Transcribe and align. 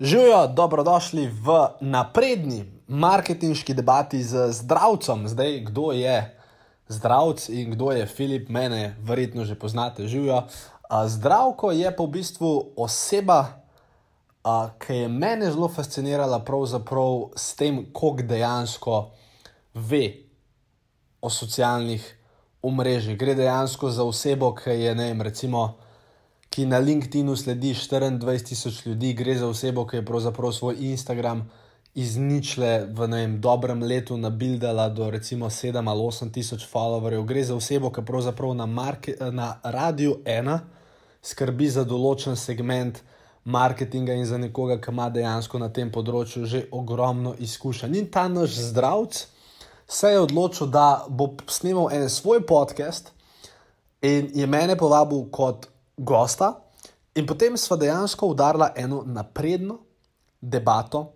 Živijo, 0.00 0.46
dobrodošli 0.46 1.26
v 1.26 1.68
napredni 1.80 2.64
marketinški 2.86 3.74
debati 3.74 4.22
z 4.22 4.52
zdravcem. 4.52 5.28
Zdaj, 5.28 5.60
kdo 5.60 5.90
je 5.92 6.38
zdravc 6.88 7.48
in 7.48 7.70
kdo 7.70 7.90
je 7.90 8.06
Filip, 8.06 8.48
mene 8.48 8.94
verjetno 9.02 9.44
že 9.44 9.58
poznate, 9.58 10.06
živijo. 10.06 10.44
Zdravko 11.06 11.72
je 11.74 11.90
pa 11.96 12.04
v 12.04 12.14
bistvu 12.14 12.72
oseba, 12.76 13.58
ki 14.78 14.94
je 14.94 15.08
mene 15.08 15.50
zelo 15.50 15.66
fascinirala 15.68 16.38
pravzaprav 16.46 17.34
s 17.34 17.58
tem, 17.58 17.82
koliko 17.92 18.22
dejansko 18.22 19.10
ve 19.74 20.12
o 21.20 21.30
socialnih 21.30 22.06
omrežjih. 22.62 23.18
Gre 23.18 23.34
dejansko 23.34 23.90
za 23.90 24.06
osebo, 24.06 24.54
ki 24.54 24.70
je, 24.70 24.94
ne 24.94 25.10
vem, 25.10 25.22
recimo 25.26 25.74
ki 26.48 26.66
na 26.66 26.78
LinkedIn-u 26.78 27.36
sledi 27.36 27.74
24 27.74 28.44
tisoč 28.44 28.86
ljudi, 28.86 29.12
gre 29.12 29.34
za 29.38 29.48
osebo, 29.48 29.86
ki 29.86 29.96
je 29.96 30.04
pravzaprav 30.04 30.52
svoj 30.52 30.76
Instagram 30.80 31.50
iz 31.94 32.16
ničle 32.16 32.86
v 32.94 33.06
vem, 33.10 33.40
dobrem 33.40 33.82
letu 33.82 34.16
nabildala 34.16 34.88
do 34.88 35.10
recimo 35.10 35.50
7 35.50 35.90
ali 35.90 36.00
8 36.00 36.32
tisoč 36.32 36.66
followerjev. 36.72 37.24
Gre 37.24 37.44
za 37.44 37.54
osebo, 37.54 37.90
ki 37.90 38.04
pravzaprav 38.06 38.54
na, 38.54 38.66
na 39.30 39.60
radiju 39.62 40.18
ena 40.24 40.60
skrbi 41.22 41.68
za 41.68 41.84
določen 41.84 42.36
segment 42.36 43.00
marketinga 43.44 44.14
in 44.14 44.26
za 44.26 44.38
nekoga, 44.38 44.78
ki 44.80 44.92
ima 44.92 45.08
dejansko 45.10 45.58
na 45.58 45.68
tem 45.72 45.90
področju 45.90 46.46
že 46.46 46.66
ogromno 46.72 47.34
izkušenj. 47.38 47.96
In 47.96 48.10
ta 48.12 48.28
naš 48.28 48.58
zdravc 48.70 49.24
se 49.88 50.12
je 50.12 50.20
odločil, 50.20 50.68
da 50.68 51.04
bo 51.08 51.32
snimal 51.48 51.88
en 51.92 52.08
svoj 52.12 52.44
podcast 52.46 53.10
in 54.02 54.30
je 54.34 54.46
mene 54.46 54.76
povabil 54.76 55.24
kot 55.32 55.66
gosta, 55.98 56.54
in 57.14 57.26
potem 57.26 57.56
smo 57.56 57.76
dejansko 57.76 58.26
udarili 58.26 58.64
eno 58.76 59.02
napredno 59.06 59.78
debato 60.40 61.12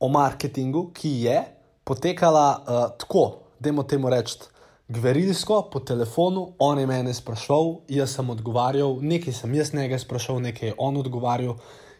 o 0.00 0.08
marketingu, 0.08 0.90
ki 0.94 1.10
je 1.22 1.42
potekala 1.84 2.46
uh, 2.60 2.98
tako, 2.98 3.38
da 3.60 3.68
je 3.68 3.86
temu 3.88 4.10
reči, 4.10 4.38
gverilsko, 4.88 5.68
po 5.72 5.80
telefonu, 5.80 6.52
on 6.58 6.78
je 6.78 6.86
mene 6.86 7.14
sprašval, 7.14 7.76
jaz 7.88 8.16
sem 8.16 8.30
odgovarjal, 8.30 8.98
nekaj 9.00 9.32
sem 9.32 9.54
jaz 9.54 9.72
njega 9.74 9.98
sprašval, 9.98 10.40
nekaj 10.42 10.68
je 10.68 10.74
on 10.78 10.96
odgovarjal. 10.96 11.56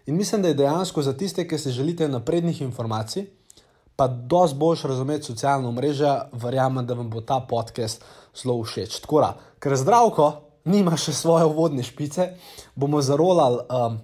In 0.07 0.17
mislim, 0.17 0.43
da 0.43 0.49
je 0.49 0.55
dejansko 0.55 1.03
za 1.03 1.17
tiste, 1.17 1.47
ki 1.49 1.59
se 1.59 1.71
želite 1.71 2.09
naprednih 2.09 2.61
informacij, 2.63 3.27
pa 3.97 4.09
dosti 4.09 4.59
boljš 4.59 4.83
razumeti 4.83 5.25
socialno 5.25 5.73
mrežo, 5.73 6.17
verjamem, 6.33 6.87
da 6.87 6.95
vam 6.95 7.11
bo 7.11 7.21
ta 7.21 7.41
podcast 7.49 8.05
zelo 8.43 8.63
všeč. 8.65 9.01
Tako 9.01 9.21
da, 9.21 9.37
ker 9.59 9.77
zdravko, 9.77 10.33
nima 10.65 10.97
še 10.97 11.13
svoje 11.13 11.47
vodne 11.51 11.83
špice, 11.83 12.33
bomo 12.75 13.03
zarolali 13.03 13.65
um, 13.67 13.99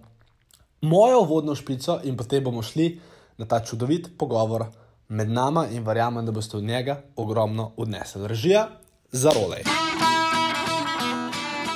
mojo 0.80 1.22
vodno 1.24 1.54
špico 1.54 2.00
in 2.04 2.16
potem 2.16 2.44
bomo 2.44 2.62
šli 2.62 3.00
na 3.38 3.46
ta 3.46 3.60
čudovit 3.64 4.10
pogovor 4.18 4.66
med 5.08 5.30
nami 5.30 5.68
in 5.76 5.84
verjamem, 5.86 6.26
da 6.26 6.32
boste 6.32 6.56
od 6.56 6.64
njega 6.64 7.02
ogromno 7.16 7.72
odnesli. 7.76 8.28
Režija, 8.28 8.68
zarolaj. 9.12 9.62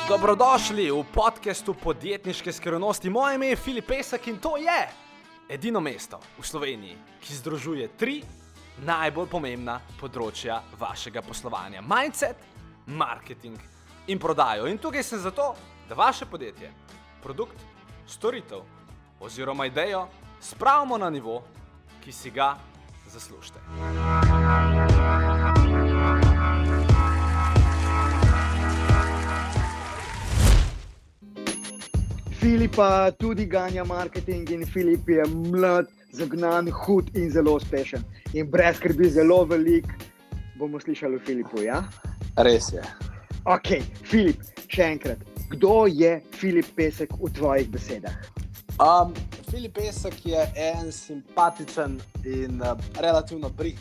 Dobrodošli 0.09 0.91
v 0.91 1.05
podkastu 1.15 1.75
podjetniške 1.75 2.53
skrivnosti. 2.53 3.11
Moje 3.11 3.35
ime 3.35 3.47
je 3.47 3.57
Filip 3.57 3.87
Pesek 3.87 4.27
in 4.29 4.39
to 4.39 4.57
je 4.57 4.89
edino 5.49 5.81
mesto 5.81 6.19
v 6.39 6.45
Sloveniji, 6.47 6.97
ki 7.21 7.35
združuje 7.35 7.89
tri 7.97 8.23
najbolj 8.85 9.29
pomembna 9.31 9.79
področja 10.01 10.61
vašega 10.81 11.23
poslovanja: 11.23 11.81
mindset, 11.81 12.37
marketing 12.87 13.57
in 14.07 14.19
prodajo. 14.19 14.67
In 14.67 14.79
tukaj 14.79 15.03
sem 15.03 15.19
zato, 15.19 15.55
da 15.89 15.95
vaše 15.95 16.27
podjetje, 16.27 16.71
produkt, 17.23 17.57
storitev 18.07 18.61
oziroma 19.21 19.67
idejo 19.67 20.09
spravimo 20.41 20.99
na 20.99 21.11
nivo, 21.11 21.43
ki 22.05 22.13
si 22.13 22.31
ga 22.31 22.57
zaslužite. 23.13 23.59
Filipa 32.41 33.11
tudi 33.11 33.47
ganja 33.47 33.85
marketing 33.85 34.51
in 34.51 34.67
Filip 34.67 35.09
je 35.09 35.23
mlad, 35.27 35.87
zagnan, 36.13 36.71
hud 36.71 37.17
in 37.17 37.31
zelo 37.31 37.55
uspešen. 37.55 38.03
In 38.33 38.51
brez 38.51 38.77
skrbi, 38.77 39.11
zelo 39.11 39.45
velik 39.45 39.87
bomo 40.59 40.81
slišali 40.81 41.17
o 41.17 41.21
Filipu. 41.27 41.63
Ja? 41.63 41.85
Res 42.37 42.73
je. 42.73 43.12
Ok, 43.43 43.81
Filip, 44.07 44.39
še 44.71 44.85
enkrat, 44.95 45.23
kdo 45.51 45.89
je 45.91 46.21
Filip 46.39 46.69
Pesek 46.79 47.11
v 47.19 47.27
tvojih 47.35 47.67
besedah? 47.75 48.15
Um, 48.79 49.11
Filip 49.51 49.75
Pesek 49.75 50.15
je 50.23 50.45
en 50.55 50.93
simpatičen 50.95 51.99
in 52.23 52.63
uh, 52.63 52.79
relativno 53.03 53.51
brih. 53.51 53.81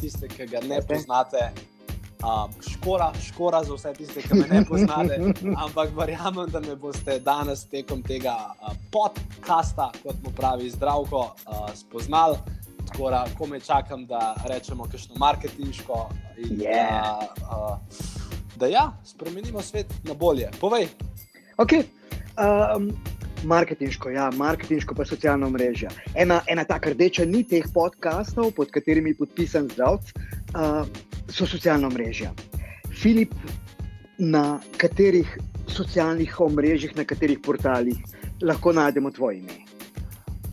Tiste, 0.00 0.28
ki 0.32 0.48
ga 0.48 0.64
ne 0.64 0.80
poznate, 0.88 1.52
um, 2.24 2.52
škora, 2.64 3.10
škora 3.20 3.60
za 3.64 3.76
vse 3.76 3.92
tiste, 4.00 4.24
ki 4.24 4.40
me 4.40 4.48
ne 4.48 4.64
poznate. 4.64 5.20
Ampak 5.64 5.92
verjamem, 5.92 6.48
da 6.48 6.64
me 6.64 6.80
boste 6.80 7.20
danes 7.20 7.68
tekom 7.68 8.00
tega 8.08 8.38
uh, 8.56 8.72
podcasta, 8.88 9.92
kot 10.00 10.16
mu 10.24 10.32
pravi 10.32 10.72
zdravko, 10.72 11.26
uh, 11.44 11.68
spoznali. 11.76 12.40
Tako 12.88 13.12
da, 13.12 13.26
ko 13.36 13.52
me 13.52 13.60
čakam, 13.60 14.08
da 14.08 14.32
rečemo, 14.48 14.88
kakšno 14.88 15.20
marketinško. 15.20 16.06
In, 16.40 16.60
yeah. 16.64 17.28
uh, 17.44 17.76
uh, 17.76 18.25
da 18.56 18.66
ja, 18.66 18.86
spremenimo 19.04 19.62
svet 19.62 19.92
na 20.04 20.14
bolje. 20.14 20.50
Povej. 20.60 20.88
Okay. 21.56 21.84
Um, 22.36 22.90
marketinško, 23.44 24.10
ja, 24.10 24.30
marketinško 24.30 24.94
pa 24.94 25.04
socialno 25.04 25.50
mrežo. 25.50 25.88
Ena, 26.14 26.40
ena 26.46 26.64
taka 26.64 26.90
rdeča 26.90 27.24
ni 27.24 27.44
teh 27.44 27.64
podkastov, 27.74 28.50
pod 28.56 28.70
katerimi 28.70 29.12
je 29.12 29.20
podpisan 29.20 29.68
zdravc, 29.72 30.12
uh, 30.56 30.82
so 31.28 31.46
socialna 31.46 31.88
mreža. 31.92 32.32
Filip, 32.96 33.34
na 34.18 34.60
katerih 34.76 35.38
socialnih 35.68 36.40
omrežjih, 36.40 36.96
na 36.96 37.04
katerih 37.04 37.40
portalih 37.44 37.96
lahko 38.42 38.72
najdemo 38.72 39.10
tvoje 39.10 39.38
ime? 39.38 39.58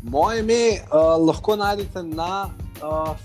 Moje 0.04 0.40
ime 0.40 0.80
uh, 0.92 1.16
lahko 1.26 1.56
najdete 1.56 2.04
na 2.04 2.50
uh, 2.84 3.16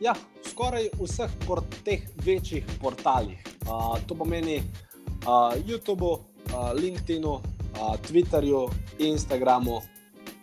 ja, 0.00 0.14
skoraj 0.56 0.86
vseh 0.96 1.32
port 1.46 1.74
teh 1.84 2.00
večjih 2.24 2.64
portalih. 2.80 3.36
Uh, 3.68 3.98
to 4.08 4.14
pomeni 4.14 4.56
uh, 4.56 5.52
YouTubeu, 5.68 6.12
uh, 6.16 6.72
LinkedInu, 6.72 7.32
uh, 7.32 7.96
Twitterju, 8.00 8.70
Instagramu 8.98 9.82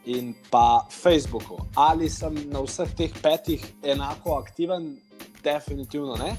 in 0.05 0.35
pa 0.51 0.85
Facebooku. 0.89 1.57
Ali 1.75 2.09
sem 2.09 2.35
na 2.51 2.61
vseh 2.61 2.93
teh 2.93 3.09
petih 3.23 3.65
enako 3.83 4.37
aktiven, 4.37 4.99
definitivno 5.43 6.13
ne. 6.21 6.35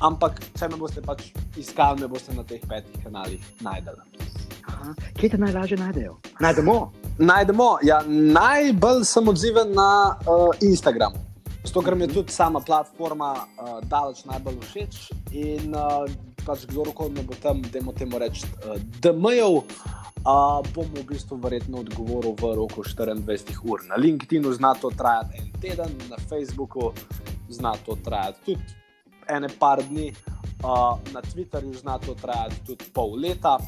Ampak, 0.00 0.40
če 0.56 0.70
me 0.72 0.78
boste 0.80 1.02
pač 1.04 1.26
iskali, 1.60 2.00
me 2.00 2.08
boste 2.08 2.32
na 2.32 2.46
teh 2.48 2.64
petih 2.64 2.96
kanalih 3.04 3.44
najdeli. 3.60 4.08
Kje 5.20 5.28
te 5.28 5.38
najlažje 5.38 5.76
najdejo? 5.76 6.16
Najdemo. 6.40 6.78
Najdemo. 7.18 7.68
Ja, 7.84 8.00
najbolj 8.08 9.04
sem 9.04 9.28
odziven 9.28 9.76
na 9.76 10.16
uh, 10.24 10.48
Instagramu. 10.64 11.31
Zato, 11.64 11.82
ker 11.82 11.94
mi 11.94 12.04
je 12.04 12.14
tudi 12.14 12.32
sama 12.32 12.60
platforma 12.60 13.32
uh, 13.32 13.78
daleč 13.86 14.24
najbolj 14.26 14.58
všeč 14.66 14.96
in 15.30 15.74
uh, 15.78 16.10
pač 16.42 16.66
kdorkoli 16.66 17.14
me 17.14 17.22
bo 17.22 17.38
tam, 17.38 17.62
da 17.62 17.82
mu 17.82 17.94
temu 17.94 18.18
reči, 18.18 18.48
uh, 18.66 18.80
da 18.98 19.12
mejev, 19.14 19.62
uh, 20.26 20.58
bom 20.74 20.90
v 20.90 21.04
bistvu 21.06 21.38
verjetno 21.38 21.84
odgovoril 21.86 22.34
v 22.34 22.54
roku 22.58 22.82
24 22.82 23.62
ur. 23.62 23.86
Na 23.86 23.94
LinkedIn-u 23.94 24.50
zna 24.58 24.74
to 24.74 24.90
trajati 24.90 25.38
en 25.38 25.50
teden, 25.62 25.94
na 26.10 26.18
Facebooku 26.18 26.90
zna 27.48 27.76
to 27.86 27.94
trajati 28.04 28.42
tudi 28.44 28.80
ene 29.30 29.46
par 29.58 29.84
dni, 29.86 30.10
uh, 30.66 30.98
na 31.14 31.22
Twitterju 31.22 31.78
zna 31.78 31.98
to 32.02 32.18
trajati 32.18 32.58
tudi 32.66 32.90
pol 32.90 33.14
leta 33.22 33.58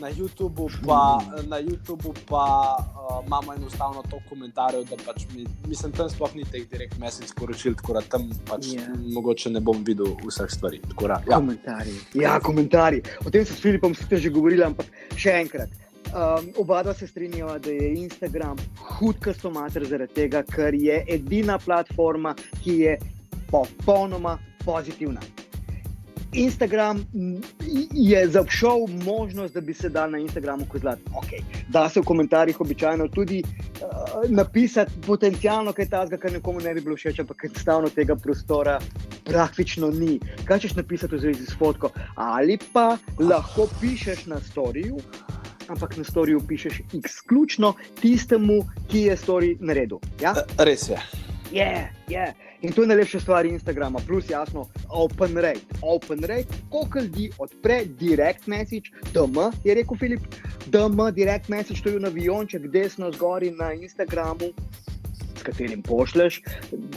na 0.00 0.08
YouTubu 0.10 0.70
pa, 0.86 1.20
na 1.48 1.60
YouTubu 1.60 2.14
pa 2.26 2.76
uh, 2.78 3.26
imamo 3.26 3.54
enostavno 3.54 4.02
to 4.10 4.20
komentarjev, 4.28 4.84
da 4.90 4.96
pač 5.06 5.26
mi, 5.34 5.46
mislim, 5.68 5.92
tam 5.92 6.10
sploh 6.10 6.34
ni 6.34 6.44
teh 6.44 6.64
direkt 6.70 6.98
mesec 6.98 7.30
sporočil, 7.30 7.74
tako 7.74 7.98
da 7.98 8.00
tam 8.00 8.30
pač 8.48 8.72
yeah. 8.72 8.88
Ja. 8.88 9.12
mogoče 9.14 9.50
ne 9.50 9.60
bom 9.60 9.84
videl 9.84 10.16
vseh 10.24 10.50
stvari. 10.50 10.80
Da, 11.00 11.20
ja. 11.28 11.36
Komentarji. 11.36 11.94
Ja, 12.14 12.40
komentarji. 12.40 13.02
O 13.26 13.30
tem 13.30 13.44
se 13.44 13.54
s 13.54 13.60
Filipom 13.60 13.94
ste 13.94 14.16
že 14.16 14.30
govorili, 14.30 14.64
ampak 14.64 14.86
še 15.16 15.36
enkrat. 15.42 15.70
Um, 16.10 16.48
oba 16.58 16.82
dva 16.82 16.94
se 16.94 17.06
strinjava, 17.06 17.58
da 17.58 17.70
je 17.70 17.92
Instagram 18.00 18.58
hud 18.96 19.20
kastomater 19.22 19.84
zaradi 19.86 20.14
tega, 20.14 20.42
ker 20.42 20.74
je 20.74 21.04
edina 21.08 21.58
platforma, 21.58 22.34
ki 22.64 22.78
je 22.80 22.96
popolnoma 23.50 24.38
pozitivna. 24.64 25.20
Instagram 26.32 27.06
je 27.92 28.28
zašel 28.28 28.86
možnost, 29.04 29.54
da 29.54 29.60
bi 29.60 29.74
se 29.74 29.88
dal 29.88 30.10
na 30.10 30.18
Instagramu 30.18 30.64
kozlati. 30.68 31.02
Okay. 31.04 31.42
Da 31.68 31.88
se 31.88 32.00
v 32.00 32.04
komentarjih 32.04 32.60
običajno 32.60 33.08
tudi 33.08 33.42
uh, 33.42 34.30
napisati 34.30 34.92
potencijalno 35.06 35.72
kaj 35.72 35.88
takega, 35.88 36.16
kar 36.16 36.32
nekomu 36.32 36.60
ne 36.60 36.74
bi 36.74 36.80
bilo 36.80 36.96
všeč, 36.96 37.20
ampak 37.20 37.44
enostavno 37.44 37.88
tega 37.88 38.16
prostora 38.16 38.78
praktično 39.24 39.90
ni. 39.90 40.20
Kaj 40.44 40.58
češ 40.58 40.74
napisati 40.74 41.14
v 41.14 41.18
zvezi 41.18 41.46
s 41.46 41.58
fotko? 41.58 41.90
Ali 42.14 42.58
pa 42.72 42.96
lahko 43.18 43.68
pišeš 43.80 44.26
na 44.26 44.40
storju. 44.40 44.98
ampak 45.70 45.96
na 45.96 46.04
storju 46.04 46.40
pišeš 46.48 46.80
izključno 46.92 47.74
tistemu, 48.00 48.64
ki 48.90 49.00
je 49.00 49.16
story 49.16 49.56
naredil. 49.60 49.98
Ja? 50.20 50.34
Res 50.58 50.88
je. 50.88 50.98
Je, 51.52 51.92
je. 52.08 52.34
In 52.62 52.72
to 52.72 52.82
je 52.82 52.88
najlepša 52.88 53.20
stvar 53.20 53.46
Instagrama, 53.46 54.00
plus 54.06 54.30
jasno, 54.30 54.66
open 54.88 55.36
rate. 55.36 55.64
Open 55.82 56.20
rate, 56.20 56.48
koliko 56.70 57.00
ljudi 57.00 57.30
odpre 57.38 57.84
direct 57.84 58.46
message, 58.46 58.90
DM, 59.14 59.38
je 59.64 59.74
rekel 59.74 59.96
Filip, 59.96 60.20
DM, 60.66 61.00
direct 61.14 61.48
message, 61.48 61.82
to 61.82 61.88
je 61.88 62.00
navionček 62.00 62.68
desno 62.68 63.12
zgori 63.12 63.50
na 63.50 63.72
Instagramu. 63.72 64.52
S 65.38 65.42
katerim 65.42 65.82
pošleš 65.82 66.42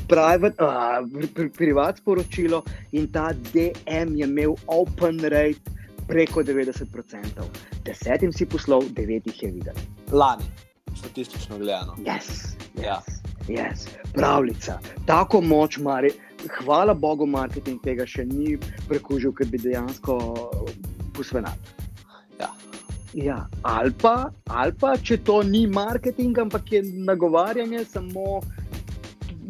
private, 0.08 0.64
uh, 0.64 1.30
pri, 1.36 1.50
privat 1.50 1.98
sporočilo, 1.98 2.64
in 2.92 3.08
ta 3.12 3.32
DM 3.54 4.18
je 4.20 4.28
imel 4.28 4.56
open 4.68 5.20
rate 5.20 5.72
preko 6.08 6.44
90%. 6.44 7.48
Desetim 7.86 8.34
si 8.34 8.46
poslal, 8.46 8.84
devetih 8.90 9.44
je 9.44 9.52
videl. 9.52 9.76
Lani, 10.12 10.44
statistično 10.96 11.58
gledano. 11.58 11.96
Yes, 11.96 12.58
yes. 12.76 12.84
Ja. 12.84 13.23
Yes, 13.48 13.88
pravljica. 14.14 14.80
Tako 15.06 15.42
moč 15.42 15.78
ima, 15.78 16.02
hvala 16.60 16.94
Bogu, 16.94 17.26
marketing 17.26 17.82
tega 17.84 18.06
še 18.06 18.26
ni 18.26 18.58
prekužil, 18.88 19.34
ker 19.36 19.48
bi 19.48 19.60
dejansko 19.60 20.18
posvenal. 21.16 21.56
Ja. 22.40 22.50
Ja. 23.14 23.38
Ali 23.62 23.92
pa, 24.02 24.32
ali 24.48 24.76
pa, 24.80 24.96
če 24.98 25.18
to 25.18 25.42
ni 25.44 25.68
marketing, 25.68 26.40
ampak 26.40 26.72
je 26.72 26.84
nagovarjanje 26.84 27.86
samo. 27.86 28.42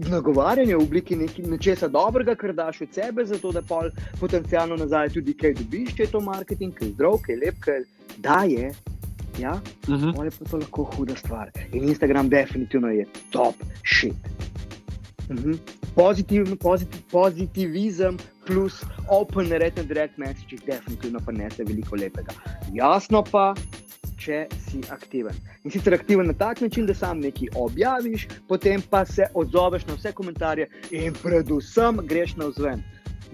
Nagovarjanje 0.10 0.74
v 0.76 0.82
obliki 0.82 1.16
neki- 1.16 1.46
nečesa 1.46 1.88
dobrega, 1.88 2.34
kar 2.36 2.54
daš 2.54 2.82
od 2.82 2.94
sebe, 2.94 3.26
zato 3.26 3.52
da 3.52 3.62
pol 3.62 3.92
potencialno 4.20 4.76
nazaj 4.76 5.14
tudi 5.14 5.36
kaj 5.38 5.54
dobiš, 5.54 5.94
če 5.96 6.04
je 6.04 6.12
to 6.12 6.22
marketing, 6.22 6.74
ki 6.74 6.86
je 6.86 6.96
zdrav, 6.96 7.20
ki 7.22 7.32
je 7.32 7.38
lep, 7.46 7.62
ki 7.62 7.78
daje. 8.18 8.74
Ja? 9.40 9.62
Uh 9.88 9.94
-huh. 9.94 10.20
Ali 10.20 10.32
pa 10.32 10.46
to 10.46 10.58
lahko 10.58 10.84
huda 10.84 11.16
stvar. 11.16 11.52
In 11.72 11.84
Instagram 11.84 12.30
definitivno 12.30 12.88
je 12.88 13.06
top 13.32 13.56
shit. 14.00 14.16
Mhm. 15.30 15.54
Pozitiv, 15.96 16.58
pozitiv, 16.58 17.02
pozitivizem 17.12 18.18
plus 18.46 18.84
open 19.10 19.50
rate 19.50 19.80
and 19.80 19.88
direct 19.88 20.18
message 20.18 20.58
definitivno 20.66 21.20
pa 21.26 21.32
nese 21.32 21.64
veliko 21.64 21.96
lepega. 21.96 22.34
Jasno 22.74 23.24
pa, 23.32 23.54
če 24.18 24.48
si 24.68 24.82
aktiven. 24.94 25.36
In 25.64 25.72
sicer 25.72 25.96
aktiven 25.96 26.28
na 26.28 26.34
tak 26.38 26.62
način, 26.62 26.88
da 26.88 26.96
sam 26.96 27.20
nekaj 27.24 27.54
objaviš, 27.56 28.28
potem 28.48 28.82
pa 28.90 29.06
se 29.06 29.28
odzoveš 29.34 29.86
na 29.90 29.98
vse 30.00 30.12
komentarje 30.12 30.70
in 30.92 31.16
predvsem 31.24 32.02
greš 32.08 32.36
na 32.40 32.50
vzven. 32.52 32.84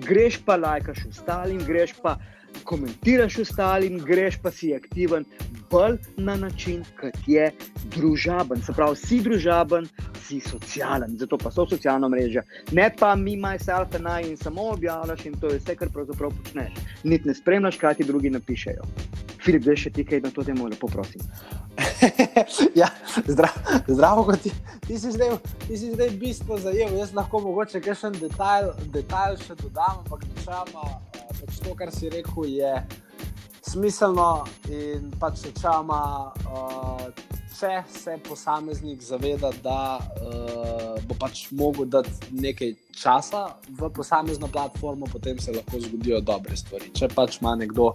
Greš 0.06 0.40
pa 0.46 0.56
lajkaš 0.56 1.06
ostalim, 1.10 1.62
greš 1.68 1.96
pa 2.04 2.18
komentiraš 2.63 3.40
ostalim, 3.44 4.00
greš 4.06 4.40
pa 4.42 4.51
si 4.51 4.72
aktiven, 4.75 5.25
bolj 5.71 5.98
na 6.18 6.36
način, 6.36 6.83
kot 7.00 7.16
je 7.27 7.51
družaben. 7.95 8.62
Se 8.66 8.74
pravi, 8.74 8.95
si 8.95 9.19
družaben, 9.21 9.88
si 10.25 10.39
socialen, 10.39 11.18
zato 11.19 11.38
pa 11.38 11.51
so 11.51 11.66
socialna 11.69 12.10
mreža. 12.10 12.44
Ne 12.71 12.89
pa 13.00 13.16
mi, 13.16 13.38
myself 13.38 13.95
and 13.95 14.07
I, 14.07 14.30
in 14.30 14.38
samo 14.38 14.69
objavljaš 14.74 15.25
in 15.25 15.39
to 15.39 15.54
je 15.54 15.60
vse, 15.60 15.75
kar 15.75 15.89
pravzaprav 15.94 16.33
počneš. 16.44 16.74
Niti 17.04 17.27
ne 17.27 17.33
spremljaš, 17.33 17.77
kaj 17.77 17.95
ti 17.95 18.04
drugi 18.04 18.30
napišejo. 18.30 18.86
Filip, 19.39 19.66
še 19.80 19.89
ti 19.95 20.04
kaj 20.06 20.21
na 20.25 20.31
to 20.36 20.44
temo, 20.44 20.68
lepo 20.68 20.88
prosim. 20.92 21.21
ja, 22.81 22.89
zdrav, 23.27 23.56
zdravo, 23.88 24.24
kot 24.27 24.42
ti, 24.44 24.51
ti, 24.88 24.98
si 25.00 25.12
zdaj, 25.12 25.38
ti 25.68 25.77
si 25.77 25.92
zdaj 25.94 26.10
bistvo 26.19 26.57
zajel. 26.60 26.98
Jaz 27.00 27.13
lahko 27.15 27.39
mogoče 27.45 27.81
kakšen 27.81 28.19
detajl, 28.19 28.74
detajl 28.94 29.39
še 29.45 29.56
dodam, 29.63 30.04
ampak 30.04 30.25
načeloma 30.33 30.89
eh, 30.89 31.30
pač 31.39 31.62
to, 31.63 31.75
kar 31.80 31.94
si 31.95 32.12
rekel, 32.12 32.50
je 32.51 32.74
smiselno 33.71 34.45
in 34.69 35.12
pač 35.19 35.44
načeloma, 35.45 36.01
uh, 36.50 37.04
če 37.60 37.81
se 37.92 38.16
posameznik 38.25 39.01
zaveda, 39.04 39.51
da 39.63 40.00
uh, 40.00 40.95
bo 41.06 41.18
pač 41.19 41.48
mogel 41.51 41.89
dati 41.92 42.31
nekaj 42.31 42.74
časa 42.95 43.45
v 43.69 43.92
posamezno 43.94 44.48
platformo, 44.48 45.10
potem 45.12 45.39
se 45.39 45.54
lahko 45.54 45.81
zgodijo 45.83 46.21
dobre 46.25 46.57
stvari. 46.57 46.89
Če 46.98 47.12
pač 47.13 47.42
ima 47.42 47.56
nekdo 47.60 47.92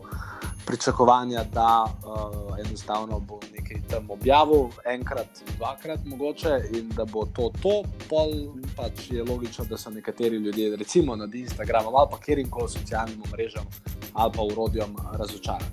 pričakovanja, 0.67 1.45
da 1.53 1.85
uh, 1.85 2.59
enostavno 2.67 3.21
bo 3.21 3.41
nekaj 3.53 3.77
tam 3.91 4.11
objavil, 4.11 4.69
enkrat, 4.85 5.29
dvakrat, 5.57 6.01
mogoče, 6.05 6.61
in 6.73 6.89
da 6.89 7.05
bo 7.05 7.27
to 7.27 7.51
to, 7.63 7.83
pol 8.09 8.33
pač 8.77 9.11
je 9.11 9.25
logično, 9.25 9.65
da 9.65 9.79
so 9.79 9.91
nekateri 9.91 10.37
ljudje, 10.37 10.77
recimo 10.77 11.17
na 11.17 11.29
Instagramu 11.35 11.97
ali 11.97 12.09
pa 12.11 12.19
kjerim 12.19 12.51
koli 12.51 12.69
socialnim 12.69 13.23
mrežam 13.33 13.65
ali 14.13 14.33
pa 14.37 14.43
urodjem, 14.43 14.97
razočarani. 15.13 15.71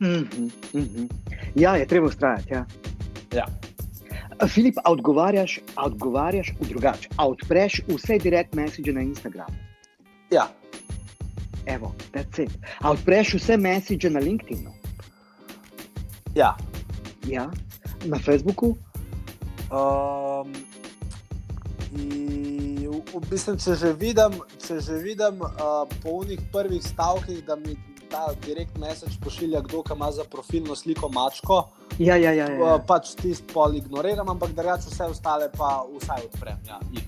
Mm 0.00 0.06
-hmm, 0.06 0.50
mm 0.72 0.80
-hmm. 0.80 1.08
Ja, 1.54 1.76
je 1.76 1.86
treba 1.86 2.06
ustrajati. 2.06 2.52
Ja. 2.52 2.66
Ja. 3.34 3.46
Filip, 4.48 4.74
a 4.84 4.92
odgovarjaš, 4.92 5.60
a 5.76 5.84
odgovarjaš 5.84 6.54
drugače. 6.60 7.08
A 7.16 7.28
odpreš 7.28 7.80
vse 7.88 8.18
direkt 8.18 8.54
message 8.54 8.92
na 8.92 9.00
Instagramu. 9.00 9.54
Ja. 10.30 10.59
Evo, 11.66 11.94
that's 12.12 12.42
it. 12.42 12.50
A 12.80 12.90
odpreš 12.90 13.34
vse 13.34 13.56
message 13.56 14.10
na 14.10 14.20
LinkedInu. 14.20 14.72
Ja. 16.34 16.56
Ja. 17.26 17.50
Na 18.04 18.18
Facebooku. 18.18 18.76
Um, 19.70 20.52
in 21.92 22.88
v, 23.14 23.20
bistvu, 23.30 23.56
če 23.58 23.74
že 23.74 23.92
vidim, 23.98 24.40
če 24.58 24.80
že 24.80 24.98
vidim 25.02 25.42
uh, 25.42 25.84
po 26.02 26.22
unih 26.22 26.40
prvih 26.52 26.82
stavkih, 26.82 27.44
da 27.46 27.56
mi 27.56 27.76
ta 28.10 28.34
direkt 28.46 28.78
message 28.78 29.20
pošilja 29.22 29.60
kdo, 29.68 29.82
ki 29.82 29.94
ima 29.94 30.10
za 30.10 30.24
profilno 30.24 30.74
sliko 30.74 31.08
mačko, 31.08 31.68
Ja, 32.00 32.16
ja, 32.16 32.32
ja. 32.32 32.48
ja, 32.48 32.56
uh, 32.56 32.68
ja. 32.68 32.78
pač 32.78 33.12
tisti 33.18 33.44
pol 33.52 33.76
ignoriram, 33.76 34.28
ampak 34.32 34.54
drugače 34.56 34.88
vse 34.88 35.10
ostale 35.12 35.50
pa 35.52 35.82
vsaj 35.84 36.24
odprem. 36.30 36.56
Ja, 36.64 36.80
jih. 36.96 37.04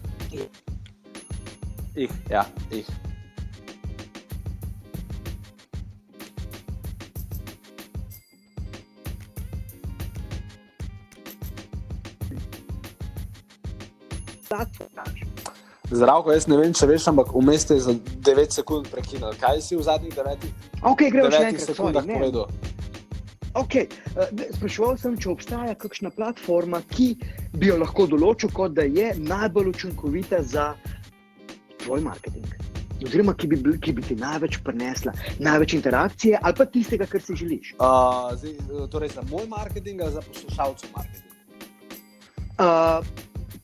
Ih, 1.97 2.13
ja, 2.29 2.45
jih. 14.53 15.27
Zdravko, 15.93 16.33
jaz 16.33 16.47
ne 16.49 16.57
vem, 16.57 16.73
če 16.73 16.87
veš, 16.89 17.09
ampak 17.11 17.35
vmes 17.37 17.67
je 17.69 17.81
za 17.85 17.93
9 18.25 18.55
sekund 18.55 18.89
prekinil. 18.89 19.35
Kaj 19.41 19.61
si 19.61 19.77
v 19.77 19.85
zadnjih 19.85 20.15
9, 20.17 20.47
Ok, 20.89 21.03
gremo 21.13 21.29
še 21.29 21.43
9 21.43 21.49
enkrat. 21.53 21.67
sekundah 21.69 22.07
sorry, 22.07 22.15
povedal? 22.17 22.47
Okay. 23.53 23.85
Spraševal 24.57 24.97
sem, 24.97 25.19
če 25.21 25.29
obstaja 25.29 25.75
kakšna 25.77 26.09
platforma, 26.17 26.81
ki 26.89 27.13
bi 27.53 27.69
jo 27.69 27.77
lahko 27.83 28.07
določil, 28.09 28.49
kot 28.57 28.73
da 28.79 28.87
je 28.89 29.13
najbolj 29.21 29.75
učinkovita 29.75 30.41
za 30.41 30.73
tvoj 31.85 32.01
marketing. 32.01 32.49
Oziroma, 33.03 33.35
ki 33.37 33.51
bi, 33.51 33.59
ki 33.83 33.93
bi 33.99 34.05
ti 34.07 34.17
največ 34.17 34.61
prinesla, 34.65 35.13
največ 35.43 35.75
interakcije 35.75 36.39
ali 36.39 36.55
pa 36.55 36.65
tistega, 36.71 37.09
kar 37.11 37.21
si 37.21 37.37
želiš. 37.37 37.75
Uh, 37.77 38.31
zdaj, 38.39 38.89
torej 38.95 39.13
za 39.19 39.27
moj 39.29 39.45
marketing 39.51 40.01
ali 40.01 40.15
za 40.15 40.23
poslušalcev 40.23 40.95
marketing? 40.95 41.29
Uh, 42.63 43.03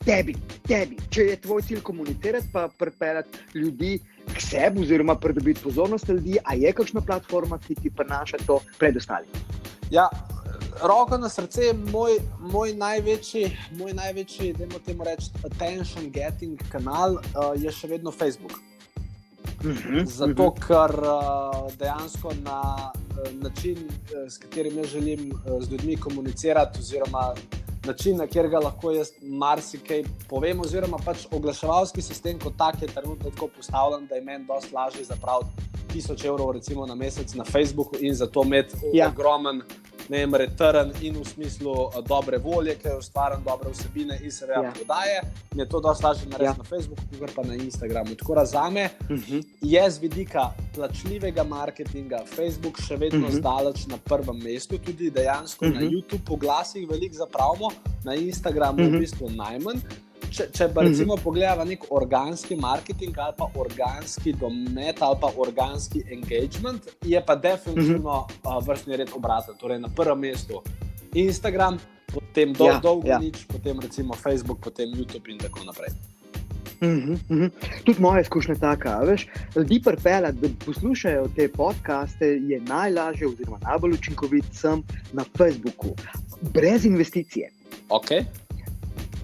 tebi, 0.09 0.35
tebi, 0.65 0.97
če 1.13 1.25
je 1.33 1.37
tvoj 1.45 1.63
cilj 1.69 1.83
komunicirati, 1.85 2.49
pa 2.53 2.69
pripeljati 2.79 3.59
ljudi 3.59 3.99
k 4.33 4.41
sebi, 4.41 4.83
oziroma 4.87 5.17
pridobiti 5.21 5.61
pozornost 5.61 6.09
ljudi, 6.09 6.39
a 6.45 6.55
je 6.57 6.73
kakšna 6.73 7.01
platforma, 7.05 7.59
ki 7.59 7.77
ti 7.83 7.93
prinaša 7.97 8.41
to 8.47 8.61
pred 8.79 8.97
ostalimi. 8.97 9.45
Ja, 9.91 10.09
roko 10.83 11.19
na 11.19 11.29
srce, 11.29 11.73
moj, 11.93 12.17
moj 12.53 12.73
največji, 12.77 13.51
moj 13.77 13.93
največji, 14.01 14.55
da 14.57 14.81
temu 14.87 15.05
reči, 15.05 15.31
attention 15.45 16.11
getting 16.15 16.65
kanal 16.73 17.19
uh, 17.19 17.53
je 17.57 17.73
še 17.73 17.93
vedno 17.93 18.13
Facebook. 18.13 18.57
Mhm, 19.59 20.05
Zato, 20.07 20.53
ker 20.55 20.95
uh, 21.03 21.69
dejansko 21.77 22.33
na 22.45 22.61
uh, 22.65 23.31
način, 23.43 23.81
uh, 23.85 24.25
s 24.31 24.39
katerim 24.39 24.79
jaz 24.79 24.93
želim 24.95 25.33
uh, 25.33 25.59
z 25.61 25.73
ljudmi 25.73 25.97
komunicirati, 25.97 26.79
oziroma 26.79 27.33
način, 27.89 28.17
na 28.17 28.27
katerega 28.27 28.61
lahko 28.65 28.93
jaz 28.95 29.11
marsikaj 29.23 30.05
povem, 30.29 30.61
oziroma 30.61 31.01
pač 31.05 31.27
oglaševalski 31.33 32.03
sistem 32.03 32.39
kot 32.39 32.57
tak 32.59 32.83
je 32.83 32.89
trenutno 32.89 33.31
tako 33.31 33.49
postavljen, 33.57 34.07
da 34.07 34.15
je 34.15 34.25
meni 34.25 34.47
dosti 34.49 34.75
lažje 34.75 35.05
zapraviti 35.05 35.69
tisoč 35.93 36.25
evrov 36.25 36.53
recimo, 36.53 36.87
na 36.87 36.95
mesec 36.95 37.35
na 37.35 37.45
Facebooku 37.45 37.97
in 38.01 38.15
zato 38.15 38.43
imeti 38.45 38.77
Ja. 38.93 39.09
ogromen. 39.09 39.63
Ne 40.09 40.19
vem, 40.19 40.35
return 40.35 40.93
in 41.01 41.15
v 41.15 41.25
smislu 41.25 41.71
uh, 41.71 42.03
dobre 42.03 42.39
volje, 42.39 42.75
ker 42.75 42.97
ustvarjam 42.99 43.43
dobre 43.45 43.71
vsebine 43.71 44.19
in 44.23 44.31
se 44.31 44.47
Ja. 44.47 44.55
reja 44.55 44.73
prodaje. 44.73 45.21
Mi 45.55 45.63
je 45.63 45.69
to 45.69 45.81
dosti 45.81 46.05
lažje 46.05 46.27
narediti 46.27 46.45
Ja. 46.51 46.55
na 46.55 46.65
Facebooku, 46.65 47.03
kot 47.21 47.35
pa 47.35 47.43
na 47.43 47.55
Instagramu. 47.57 48.15
Tako 48.15 48.35
da 48.35 48.45
za 48.47 48.71
me 48.71 48.89
Mhm. 49.11 49.41
je 49.63 49.91
z 49.91 49.99
vidika 49.99 50.43
plačljivega 50.75 51.45
marketinga 51.45 52.25
Facebook 52.27 52.81
še 52.81 52.97
vedno 52.97 53.19
uh 53.19 53.25
Mhm. 53.25 53.33
-huh. 53.33 53.39
zdaleč 53.39 53.87
na 53.87 53.97
prvem 53.99 54.37
mestu, 54.39 54.79
tudi 54.79 55.11
dejansko 55.11 55.65
uh 55.65 55.71
-huh. 55.71 55.75
na 55.75 55.81
Mhm. 55.81 55.89
YouTube 55.89 56.31
oglasih 56.31 56.89
veliko 56.91 57.15
zapravimo, 57.15 57.69
na 58.05 58.15
Instagramu 58.15 58.79
uh. 58.79 58.85
-huh. 58.85 58.97
v 58.97 59.01
bistvu 59.01 59.31
najmanj. 59.31 59.79
Če, 60.31 60.49
če 60.53 60.69
pa 60.75 60.83
Mhm. 60.83 60.89
recimo 60.91 61.15
uh 61.15 61.21
-huh. 61.21 61.25
pogledamo 61.25 61.65
nek 61.65 61.85
organski 61.91 62.57
marketing 62.57 63.19
ali 63.19 63.35
pa 63.39 63.51
organski 63.55 64.33
domet 64.33 65.03
ali 65.03 65.17
pa 65.21 65.31
organski 65.37 66.03
engagement, 66.13 66.83
je 67.05 67.23
pa 67.27 67.35
definitivno 67.35 68.11
uh 68.11 68.27
-huh. 68.43 68.67
vrstni 68.67 68.97
red 68.97 69.09
obraten. 69.17 69.55
Torej 69.61 69.79
na 69.79 69.89
prvem 69.89 70.19
mestu 70.19 70.63
Instagram, 71.15 71.79
potem 72.15 72.53
dol, 72.53 72.67
Ja, 72.67 72.81
dolgo 72.81 73.09
ja. 73.09 73.19
nič, 73.19 73.45
potem 73.47 73.81
recimo 73.81 74.15
Facebook, 74.15 74.59
potem 74.61 74.89
YouTube 74.89 75.31
in 75.31 75.39
tako 75.39 75.65
naprej. 75.65 75.91
Mhm, 76.83 77.13
mhm. 77.31 77.47
Tudi 77.85 78.01
moja 78.01 78.21
izkušnja 78.21 78.55
je 78.55 78.61
taka. 78.61 78.99
Veš, 78.99 79.27
ljudi 79.57 79.83
pripeljati, 79.85 80.39
da 80.39 80.49
poslušajo 80.65 81.29
te 81.37 81.49
podcaste, 81.49 82.27
je 82.27 82.61
najlažje, 82.61 83.27
oziroma 83.27 83.59
najbolj 83.63 83.93
učinkovit 83.93 84.45
sem 84.53 84.83
na 85.13 85.25
Facebooku, 85.37 85.89
brez 86.41 86.85
investicije. 86.85 87.51
Okay. 87.89 88.25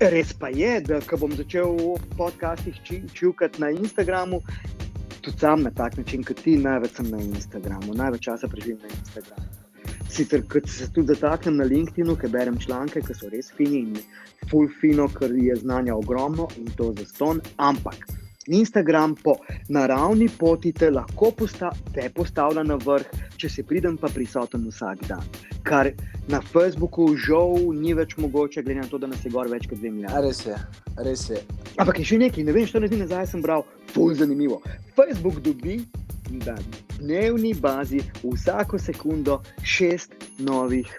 Res 0.00 0.32
pa 0.32 0.48
je, 0.48 0.80
da 0.80 0.98
ko 1.06 1.16
bom 1.22 1.30
začel 1.38 1.76
v 1.78 2.16
podcastih 2.18 2.74
či- 2.82 3.04
čivkati 3.14 3.60
na 3.62 3.70
Instagramu, 3.70 4.40
tudi 5.22 5.38
sam 5.38 5.62
na 5.62 5.70
tak 5.70 5.96
način, 5.96 6.24
kot 6.24 6.42
ti, 6.42 6.56
največ 6.58 6.96
sem 6.96 7.10
na 7.10 7.20
Instagramu, 7.22 7.94
največ 7.94 8.24
časa 8.26 8.48
preživim 8.48 8.82
na 8.82 8.90
Instagramu. 8.90 9.46
Sicer, 10.10 10.42
kot 10.50 10.66
se 10.68 10.90
tudi 10.92 11.14
zataknem 11.14 11.56
na 11.56 11.64
LinkedIn, 11.64 12.10
ker 12.16 12.30
berem 12.30 12.58
članke, 12.58 13.00
ki 13.06 13.14
so 13.14 13.30
res 13.30 13.52
fini 13.54 13.84
in 13.86 13.94
full 14.50 14.66
fino, 14.80 15.06
ker 15.08 15.30
je 15.30 15.54
znanja 15.62 15.94
ogromno 15.94 16.48
in 16.58 16.66
to 16.74 16.90
za 16.98 17.06
ston, 17.06 17.40
ampak. 17.56 18.23
Instagram 18.46 19.14
po 19.22 19.36
naravni 19.68 20.28
poti 20.38 20.72
te 20.72 20.90
lahko 20.90 21.30
posta 21.30 21.70
te 21.94 22.08
postavlja 22.14 22.62
na 22.62 22.76
vrh, 22.76 23.06
če 23.36 23.48
si 23.48 23.62
pridem 23.62 23.96
pa 23.96 24.08
prisoten 24.12 24.66
vsak 24.68 25.06
dan. 25.08 25.24
Kar 25.64 25.90
na 26.28 26.40
Facebooku 26.40 27.08
žal 27.16 27.72
ni 27.72 27.94
več 27.96 28.16
mogoče, 28.20 28.62
glede 28.62 28.80
na 28.80 28.88
to, 28.88 28.98
da 28.98 29.08
nas 29.08 29.24
je 29.24 29.32
gor 29.32 29.48
več 29.48 29.68
kot 29.70 29.80
dve 29.80 29.92
milijarde. 29.94 30.28
Res 30.28 30.44
je, 30.46 30.58
res 31.08 31.26
je. 31.32 31.40
Ampak 31.80 32.00
je 32.00 32.08
še 32.12 32.20
nekaj, 32.20 32.44
ne 32.44 32.54
vem, 32.56 32.68
što 32.68 32.84
dni 32.84 33.00
nazaj 33.04 33.30
sem 33.32 33.44
bral, 33.44 33.64
ful 33.94 34.14
zanimivo. 34.14 34.60
Facebook 34.96 35.40
dobi 35.44 35.80
na 36.44 36.56
dnevni 36.98 37.54
bazi 37.54 38.00
vsako 38.22 38.78
sekundo 38.78 39.40
šest 39.62 40.14
novih 40.38 40.90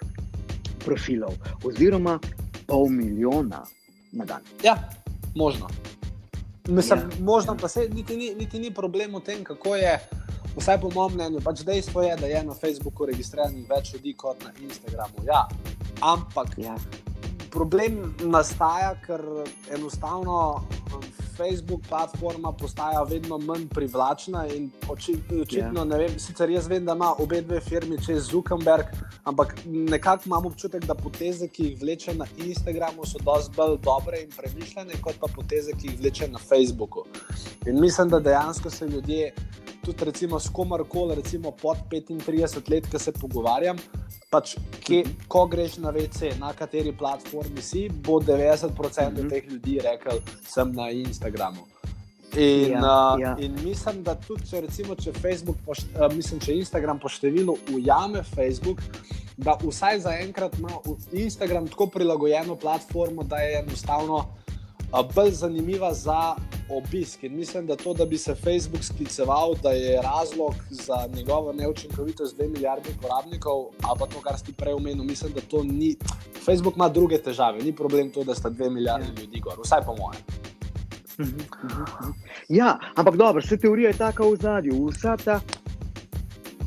profilov, 0.84 1.34
oziroma 1.66 2.18
pol 2.66 2.88
milijona 2.90 3.64
na 4.12 4.24
dan. 4.24 4.42
Ja, 4.62 4.78
možno. 5.34 5.70
Mislim, 6.68 6.98
Ja, 6.98 7.08
možno 7.20 7.56
pa 7.60 7.68
se 7.68 7.88
niti 7.88 8.16
ni, 8.16 8.34
niti 8.34 8.58
ni 8.58 8.70
problem 8.74 9.14
v 9.14 9.20
tem, 9.20 9.44
kako 9.44 9.76
je. 9.76 9.98
Vsaj 10.56 10.80
po 10.80 10.90
mojem 10.94 11.14
mnenju, 11.14 11.40
pač 11.44 11.60
dejstvo 11.60 12.02
je, 12.02 12.16
da 12.16 12.26
je 12.26 12.42
na 12.44 12.54
Facebooku 12.54 13.06
registriranih 13.06 13.66
več 13.68 13.92
ljudi 13.94 14.14
kot 14.16 14.44
na 14.44 14.50
Instagramu. 14.60 15.24
Ja, 15.26 15.48
ampak 16.00 16.56
Ja. 16.56 16.76
problem 17.50 18.14
nastaja, 18.20 18.94
ker 19.06 19.20
enostavno 19.70 20.64
Facebook 21.36 21.80
platforma 21.88 22.52
postaja 22.52 23.02
vedno 23.02 23.38
manj 23.38 23.68
privlačna 23.68 24.46
in 24.46 24.70
oči, 24.88 25.16
očitno, 25.42 25.80
Ja. 25.80 25.84
ne 25.84 25.98
vem, 25.98 26.18
sicer 26.18 26.50
jaz 26.50 26.66
vem, 26.68 26.84
da 26.84 26.92
ima 26.92 27.14
obe 27.18 27.40
dve 27.42 27.60
firmi 27.60 27.98
čez 28.06 28.30
Zuckerberg, 28.30 28.86
ampak 29.24 29.54
nekako 29.64 30.22
imam 30.26 30.46
občutek, 30.46 30.84
da 30.84 30.94
poteze, 30.94 31.48
ki 31.48 31.64
jih 31.64 31.80
vleče 31.80 32.14
na 32.14 32.26
Instagramu, 32.36 33.06
so 33.06 33.18
dosti 33.24 33.56
bolj 33.56 33.78
dobre 33.84 34.22
in 34.22 34.30
premišljene, 34.36 35.00
kot 35.02 35.14
pa 35.20 35.26
poteze, 35.34 35.72
ki 35.72 35.86
jih 35.88 36.00
vleče 36.00 36.28
na 36.28 36.38
Facebooku. 36.38 37.04
In 37.66 37.80
mislim, 37.80 38.08
da 38.08 38.20
dejansko 38.20 38.70
se 38.70 38.86
ljudje. 38.88 39.34
Tudi 39.86 40.04
recimo 40.04 40.40
s 40.40 40.50
komarkoli, 40.50 41.14
recimo 41.14 41.52
pod 41.52 41.76
35 41.90 42.26
let, 42.70 42.86
ki 42.90 42.98
se 42.98 43.12
pogovarjam, 43.12 43.78
pač, 44.30 44.56
kje, 44.82 45.04
ko 45.28 45.44
greš 45.46 45.76
na 45.78 45.90
VC, 45.90 46.32
na 46.40 46.50
kateri 46.52 46.90
platformi 46.92 47.62
si, 47.62 47.88
bo 47.88 48.18
90% 48.20 48.66
mm. 48.66 49.16
-hmm. 49.16 49.30
teh 49.30 49.44
ljudi 49.46 49.78
rekel, 49.80 50.18
sem 50.44 50.72
na 50.72 50.90
Instagramu. 50.90 51.62
In, 52.36 52.70
Ja, 52.72 53.14
uh, 53.14 53.20
ja. 53.20 53.36
in 53.38 53.54
mislim, 53.64 54.02
da 54.02 54.14
tudi 54.16 54.50
če, 54.50 54.60
recimo, 54.60 54.94
če, 54.94 55.12
Facebook 55.12 55.56
po, 55.64 55.72
št- 55.72 55.94
uh, 55.96 56.12
mislim, 56.12 56.40
če 56.40 56.54
Instagram 56.54 56.98
po 56.98 57.08
številu 57.08 57.56
ujame 57.72 58.22
Facebook, 58.24 58.82
da 59.36 59.54
vsaj 59.62 60.00
zaenkrat 60.00 60.58
ima 60.58 60.68
v- 60.84 60.96
Instagram 61.22 61.68
tako 61.68 61.86
prilagojeno 61.86 62.56
platformo, 62.56 63.22
da 63.22 63.36
je 63.36 63.58
enostavno 63.58 64.24
bolj 65.14 65.30
zanimiva 65.30 65.94
za 65.94 66.34
obisk. 66.70 67.24
In 67.24 67.36
mislim, 67.36 67.66
da 67.66 67.76
to, 67.76 67.94
da 67.94 68.06
bi 68.06 68.18
se 68.18 68.34
Facebook 68.34 68.84
skliceval, 68.84 69.54
da 69.62 69.70
je 69.70 70.02
razlog 70.02 70.54
za 70.70 71.08
njegovo 71.14 71.52
neučinkovitost 71.52 72.38
2 72.38 72.52
milijarde 72.52 72.88
uporabnikov, 72.98 73.66
ali 73.82 73.98
pa 73.98 74.06
to, 74.06 74.20
kar 74.20 74.38
si 74.38 74.52
prej 74.52 74.72
omenil, 74.72 75.04
mislim, 75.04 75.32
da 75.32 75.40
to 75.40 75.62
ni. 75.64 75.96
Facebook 76.44 76.76
ima 76.76 76.88
druge 76.88 77.18
težave, 77.18 77.62
ni 77.62 77.72
problem 77.72 78.10
to, 78.10 78.24
da 78.24 78.34
sta 78.34 78.50
2 78.50 78.70
milijarde 78.70 79.06
Ja. 79.06 79.20
ljudi 79.20 79.40
gor, 79.40 79.54
vsaj 79.64 79.80
po 79.86 79.96
mojem. 79.96 80.22
Ja, 82.48 82.78
ampak 82.94 83.16
dobro, 83.16 83.40
vse 83.40 83.56
teorija 83.56 83.88
je 83.88 83.96
taka 83.96 84.22
v 84.22 84.36
zadju. 84.36 84.86
Vsa 84.86 85.16
ta 85.16 85.40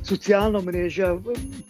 socialna 0.09 0.61
mreža 0.61 1.17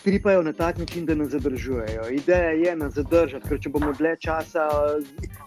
tripajo 0.03 0.43
na 0.43 0.53
tak 0.53 0.77
način, 0.77 1.05
da 1.05 1.15
nas 1.15 1.29
zadržujejo. 1.29 2.10
Ideja 2.12 2.50
je 2.50 2.75
nas 2.75 2.93
zadržati, 2.93 3.50
ker 3.50 3.60
če 3.60 3.69
bomo 3.69 3.91
dlje 3.98 4.15
časa 4.24 4.67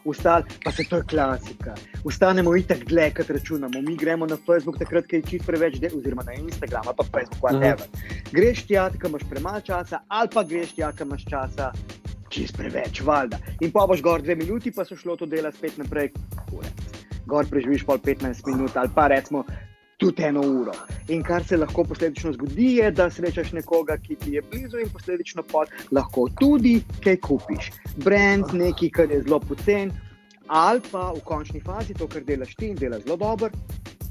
ustali, 0.04 0.44
pa 0.64 0.72
se 0.72 0.84
to 0.90 1.00
je 1.00 1.06
klasika. 1.10 1.74
Ustanemo 2.04 2.56
itak 2.56 2.84
dlje, 2.84 3.08
kot 3.16 3.30
računamo. 3.30 3.80
Mi 3.80 3.96
gremo 3.96 4.26
na 4.26 4.36
Facebook 4.46 4.78
takrat, 4.78 5.12
je 5.12 5.22
čist 5.22 5.46
preveč, 5.46 5.80
de, 5.80 5.90
oziroma 5.96 6.22
na 6.26 6.36
Instagram, 6.36 6.82
ali 6.86 6.96
pa 7.00 7.04
Facebook, 7.04 7.40
whatever. 7.40 7.88
Greš 8.32 8.66
tja, 8.68 8.90
ko 9.00 9.08
imaš 9.08 9.24
premalo 9.30 9.60
časa, 9.60 10.04
ali 10.08 10.28
pa 10.34 10.44
greš 10.44 10.76
tja, 10.76 10.92
ko 10.92 11.08
imaš 11.08 11.24
časa. 11.30 11.72
Čist 12.28 12.56
preveč, 12.56 13.00
valjda. 13.04 13.40
In 13.60 13.72
pa 13.72 13.86
boš 13.88 14.02
gor 14.02 14.22
dve 14.22 14.36
minuti, 14.36 14.72
pa 14.72 14.84
so 14.84 14.96
šlo 14.96 15.16
to 15.16 15.26
dela 15.26 15.52
spet 15.52 15.76
naprej. 15.80 16.12
Kurec 16.48 16.92
gor 17.26 17.46
preživiš 17.46 17.84
pol 17.86 17.98
15 17.98 18.46
minut 18.50 18.76
ali 18.76 18.90
pa 18.94 19.06
recimo 19.08 19.44
tudi 20.02 20.22
eno 20.26 20.40
uro. 20.40 20.72
In 21.08 21.22
kar 21.22 21.44
se 21.44 21.56
lahko 21.56 21.84
posledično 21.84 22.32
zgodi, 22.32 22.76
je, 22.76 22.90
da 22.90 23.08
srečaš 23.10 23.52
nekoga, 23.52 23.96
ki 24.02 24.16
ti 24.16 24.34
je 24.36 24.42
blizu 24.50 24.80
in 24.82 24.90
posledično 24.90 25.44
pa 25.52 25.64
lahko 25.90 26.28
tudi 26.40 26.80
kaj 27.04 27.20
kupiš. 27.26 27.70
Brand, 28.04 28.50
nekaj, 28.52 28.90
kar 28.98 29.10
je 29.10 29.22
zelo 29.22 29.40
pocen, 29.40 29.92
ali 30.46 30.82
pa 30.90 31.12
v 31.12 31.22
končni 31.24 31.62
fazi 31.62 31.94
to, 31.94 32.08
kar 32.10 32.24
delaš 32.26 32.56
ti 32.58 32.72
in 32.72 32.76
delaš 32.80 33.06
zelo 33.06 33.16
dobro. 33.16 33.50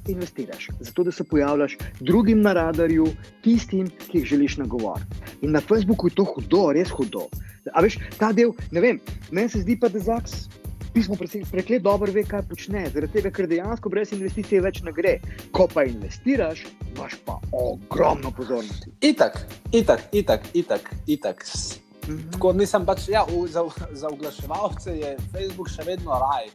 Investiraš, 0.10 0.67
zato 0.79 1.03
da 1.03 1.12
se 1.12 1.24
pojavljaš 1.24 1.75
drugim 2.00 2.41
na 2.41 2.53
radarju, 2.57 3.05
tistim, 3.43 3.91
ki 4.07 4.17
jih 4.17 4.25
želiš 4.31 4.57
nagovoriti. 4.57 5.36
In 5.41 5.51
na 5.51 5.62
Facebooku 5.62 6.07
je 6.07 6.15
to 6.15 6.25
hudo, 6.25 6.71
res 6.74 6.89
hudo. 6.89 7.27
A 7.74 7.83
veš, 7.86 8.00
ta 8.17 8.31
del, 8.33 8.55
ne 8.71 8.81
vem, 8.81 9.00
meni 9.31 9.50
se 9.50 9.62
zdi 9.62 9.77
pa, 9.79 9.91
da 9.93 10.01
Zaks 10.01 10.48
pismo 10.93 11.15
preklet 11.51 11.81
dobro 11.81 12.12
ve, 12.12 12.24
kaj 12.24 12.41
počne, 12.41 12.89
zaradi 12.89 13.13
tega, 13.13 13.31
ker 13.31 13.48
dejansko 13.48 13.89
brez 13.89 14.12
investicije 14.12 14.62
več 14.62 14.81
ne 14.81 14.91
gre. 14.91 15.19
Ko 15.51 15.67
pa 15.67 15.83
investiraš, 15.83 16.65
imaš 16.95 17.15
pa 17.25 17.39
ogromno 17.51 18.31
pozornosti. 18.31 18.91
Itak, 19.01 19.48
itak, 19.71 20.10
itak, 20.12 20.41
itak. 20.53 20.91
itak. 21.07 21.43
S- 21.45 21.79
Mhm. 22.01 22.31
Tako 22.31 22.53
nisem 22.53 22.86
pač, 22.86 23.10
ja, 23.10 23.21
v, 23.24 23.48
za, 23.48 23.62
za 23.93 24.07
oglaševalce 24.10 24.89
je 25.00 25.17
Facebook 25.31 25.69
še 25.69 25.83
vedno 25.86 26.12
raj. 26.12 26.50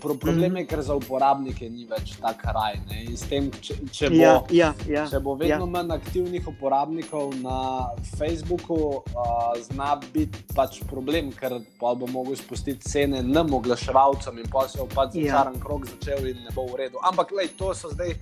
Pro, 0.00 0.14
problem 0.14 0.56
je, 0.56 0.64
ker 0.66 0.82
za 0.82 0.94
uporabnike 0.98 1.68
ni 1.70 1.86
več 1.88 2.16
tako 2.20 2.52
raj. 2.56 2.78
Ne? 2.90 3.04
In 3.04 3.16
s 3.16 3.28
tem, 3.30 3.50
če, 3.60 3.78
če, 3.92 4.10
bo, 4.10 4.16
Ja, 4.18 4.32
ja, 4.50 4.70
ja, 4.88 5.04
če 5.10 5.20
bo 5.24 5.34
vedno 5.38 5.66
ja. 5.66 5.70
manj 5.76 5.94
aktivnih 5.96 6.48
uporabnikov 6.50 7.34
na 7.42 7.88
Facebooku, 8.18 8.78
uh, 9.00 9.52
zna 9.68 9.94
biti 10.12 10.42
pač 10.54 10.80
problem, 10.90 11.32
ker 11.32 11.58
pa 11.80 11.94
bo 11.94 12.06
mogel 12.10 12.36
spustiti 12.36 12.88
cene 12.88 13.22
nam 13.22 13.54
oglaševalcem 13.54 14.38
in 14.38 14.50
pa 14.52 14.66
se 14.68 14.78
bo 14.78 14.88
pač 14.94 15.14
Ja. 15.18 15.32
začaran 15.32 15.60
krok 15.60 15.86
začel 15.86 16.26
in 16.32 16.44
ne 16.44 16.54
bo 16.54 16.66
v 16.66 16.84
redu. 16.84 16.98
Ampak 17.02 17.32
lej, 17.32 17.54
to 17.58 17.74
so 17.74 17.90
zdaj. 17.94 18.14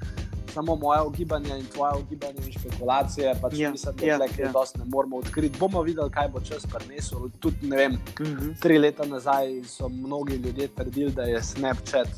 Samo 0.56 0.76
moje 0.76 1.00
ugibanje 1.02 1.58
in 1.58 1.66
tvoje 1.66 1.92
ugibanje 1.96 2.40
in 2.40 2.52
špekulacije, 2.52 3.34
pač 3.42 3.52
Ja, 3.54 3.70
mislim, 3.70 3.96
da 3.96 4.06
ja, 4.06 4.14
ja, 4.14 4.24
ja. 4.38 4.46
ja. 4.46 4.52
dosti 4.52 4.78
ne 4.78 4.84
moramo 4.86 5.16
odkriti. 5.16 5.58
Bomo 5.58 5.82
videli, 5.82 6.10
kaj 6.10 6.28
bo 6.28 6.40
čas 6.40 6.64
prinesel. 6.66 7.18
Tudi 7.40 7.66
ne 7.68 7.76
vem, 7.76 7.98
Mhm. 8.20 8.52
tri 8.60 8.78
leta 8.78 9.04
nazaj 9.04 9.62
so 9.64 9.88
mnogi 9.90 10.36
ljudje 10.36 10.68
trdili, 10.68 11.12
da 11.12 11.22
je 11.24 11.42
Snapchat 11.42 12.08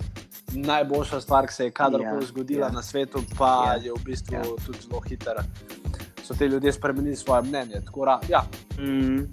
najboljša 0.49 1.21
stvar, 1.21 1.47
ki 1.47 1.55
se 1.55 1.65
je 1.65 1.71
kadarkoli 1.73 2.07
Ja, 2.17 2.27
zgodila 2.27 2.67
ja. 2.67 2.73
na 2.73 2.83
svetu, 2.83 3.23
pa 3.39 3.51
Ja, 3.67 3.75
je 3.77 3.93
v 3.93 4.05
bistvu 4.05 4.35
ja. 4.35 4.43
tudi 4.59 4.79
zelo 4.81 5.01
hiter. 5.01 5.37
So 6.23 6.35
ti 6.35 6.45
ljudje 6.45 6.73
spremenili 6.73 7.17
svoje 7.17 7.43
mnenje. 7.43 7.81
Tako 7.85 8.05
da, 8.05 8.21
ja, 8.29 8.43
Mm, 8.79 9.27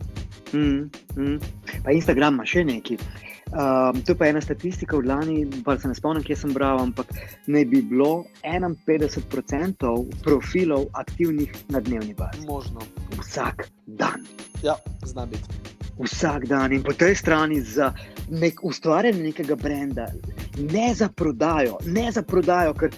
mm, 0.53 0.89
mm. 1.15 1.39
Pa 1.83 1.91
Instagram 1.91 2.33
ima 2.33 2.45
še 2.45 2.63
nekaj. 2.63 2.97
Um, 3.45 4.01
to 4.01 4.15
pa 4.15 4.25
je 4.25 4.29
ena 4.29 4.41
statistika 4.41 4.97
od 4.97 5.05
lani, 5.05 5.47
pa 5.65 5.77
se 5.79 5.87
ne 5.87 5.95
spomnim, 5.95 6.23
kje 6.23 6.35
sem 6.35 6.53
bral, 6.53 6.79
ampak 6.81 7.13
naj 7.47 7.65
bi 7.65 7.81
bilo 7.81 8.25
51% 8.43 10.05
profilov 10.23 10.85
aktivnih 10.93 11.53
na 11.69 11.79
dnevni 11.79 12.13
bazi. 12.13 12.45
možno. 12.47 12.81
Vsak 13.19 13.69
dan. 13.85 14.25
Ja, 14.63 14.75
zna 15.05 15.25
biti. 15.25 15.43
Vsak 15.99 16.47
dan 16.47 16.73
in 16.73 16.83
po 16.83 16.93
tej 16.93 17.15
strani 17.15 17.61
za 17.61 17.93
nek, 18.29 18.63
ustvarjanje 18.63 19.23
nekega 19.23 19.55
brenda, 19.55 20.07
ne 20.59 20.93
za 20.93 21.09
prodajo, 21.09 21.77
ne 21.85 22.11
za 22.11 22.21
prodajo, 22.21 22.73
ker 22.73 22.91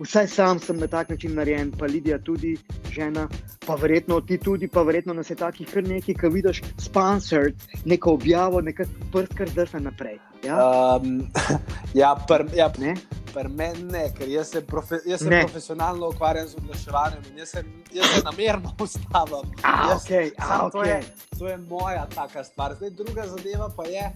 vsaj 0.00 0.26
sam 0.28 0.58
sem 0.58 0.78
na 0.78 0.86
tak 0.86 1.08
način 1.08 1.34
narejen, 1.34 1.72
pa 1.78 1.86
Lidija 1.86 2.18
tudi, 2.18 2.56
žena, 2.90 3.28
pa 3.66 3.74
verjetno 3.74 4.20
ti 4.20 4.38
tudi, 4.38 4.68
pa 4.68 4.82
verjetno 4.82 5.14
nas 5.14 5.30
je 5.30 5.36
takih 5.36 5.68
kar 5.72 5.82
nekaj, 5.82 6.14
ki 6.14 6.28
vidiš 6.32 6.62
sponsored, 6.78 7.54
neko 7.84 8.12
objavo, 8.12 8.60
nekaj 8.60 8.86
prst, 9.12 9.34
kar 9.34 9.48
zdrsa 9.48 9.78
naprej. 9.78 10.18
Ja? 10.44 10.58
Um, 10.96 11.30
ja, 12.00 12.14
pr, 12.28 12.46
ja, 12.54 12.72
Ne? 12.78 12.94
Pri 13.28 13.48
meni 13.48 13.82
ne, 13.92 14.06
ker 14.16 14.28
jaz 14.28 14.50
se, 14.54 14.60
profe, 14.66 15.02
jaz 15.06 15.20
se 15.20 15.28
profesionalno 15.28 16.08
ukvarjam 16.08 16.46
z 16.48 16.56
oglaševanjem 16.56 17.26
in 17.30 17.38
jaz 17.38 17.48
se, 17.48 17.64
jaz 17.92 18.06
se 18.14 18.22
namerno 18.24 18.72
ustavim. 18.84 19.52
A, 19.62 19.74
Jaz- 19.90 20.04
okej, 20.04 20.30
a, 20.38 20.46
samo 20.46 20.70
to, 20.70 20.84
je, 20.84 21.00
to 21.38 21.48
je 21.48 21.56
moja 21.56 22.06
taka 22.14 22.44
stvar. 22.44 22.74
Zdaj, 22.74 22.90
druga 22.90 23.26
zadeva 23.26 23.68
pa 23.76 23.84
je, 23.84 24.10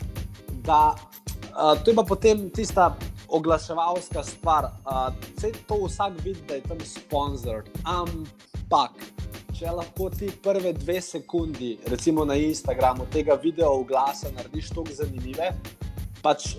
da 0.48 0.94
uh, 1.56 1.84
to 1.84 1.90
je 1.90 1.96
pa 1.96 2.02
potem 2.02 2.50
tista 2.50 2.96
oglaševalska 3.28 4.22
stvar. 4.22 4.64
Uh, 4.64 5.14
vse 5.36 5.52
to 5.68 5.78
vsak 5.86 6.12
vidi, 6.24 6.40
da 6.48 6.54
je 6.54 6.62
tam 6.62 6.80
sponzor. 6.84 7.64
Ampak, 7.84 8.98
če 9.58 9.70
lahko 9.70 10.10
ti 10.10 10.30
prve 10.42 10.72
dve 10.72 11.00
sekundi, 11.00 11.78
recimo 11.86 12.24
na 12.24 12.34
Instagramu, 12.34 13.06
tega 13.12 13.38
videa 13.42 13.68
oglasa 13.68 14.32
narediš 14.36 14.68
tako 14.74 14.96
zanimive, 14.96 15.52
pač, 16.22 16.54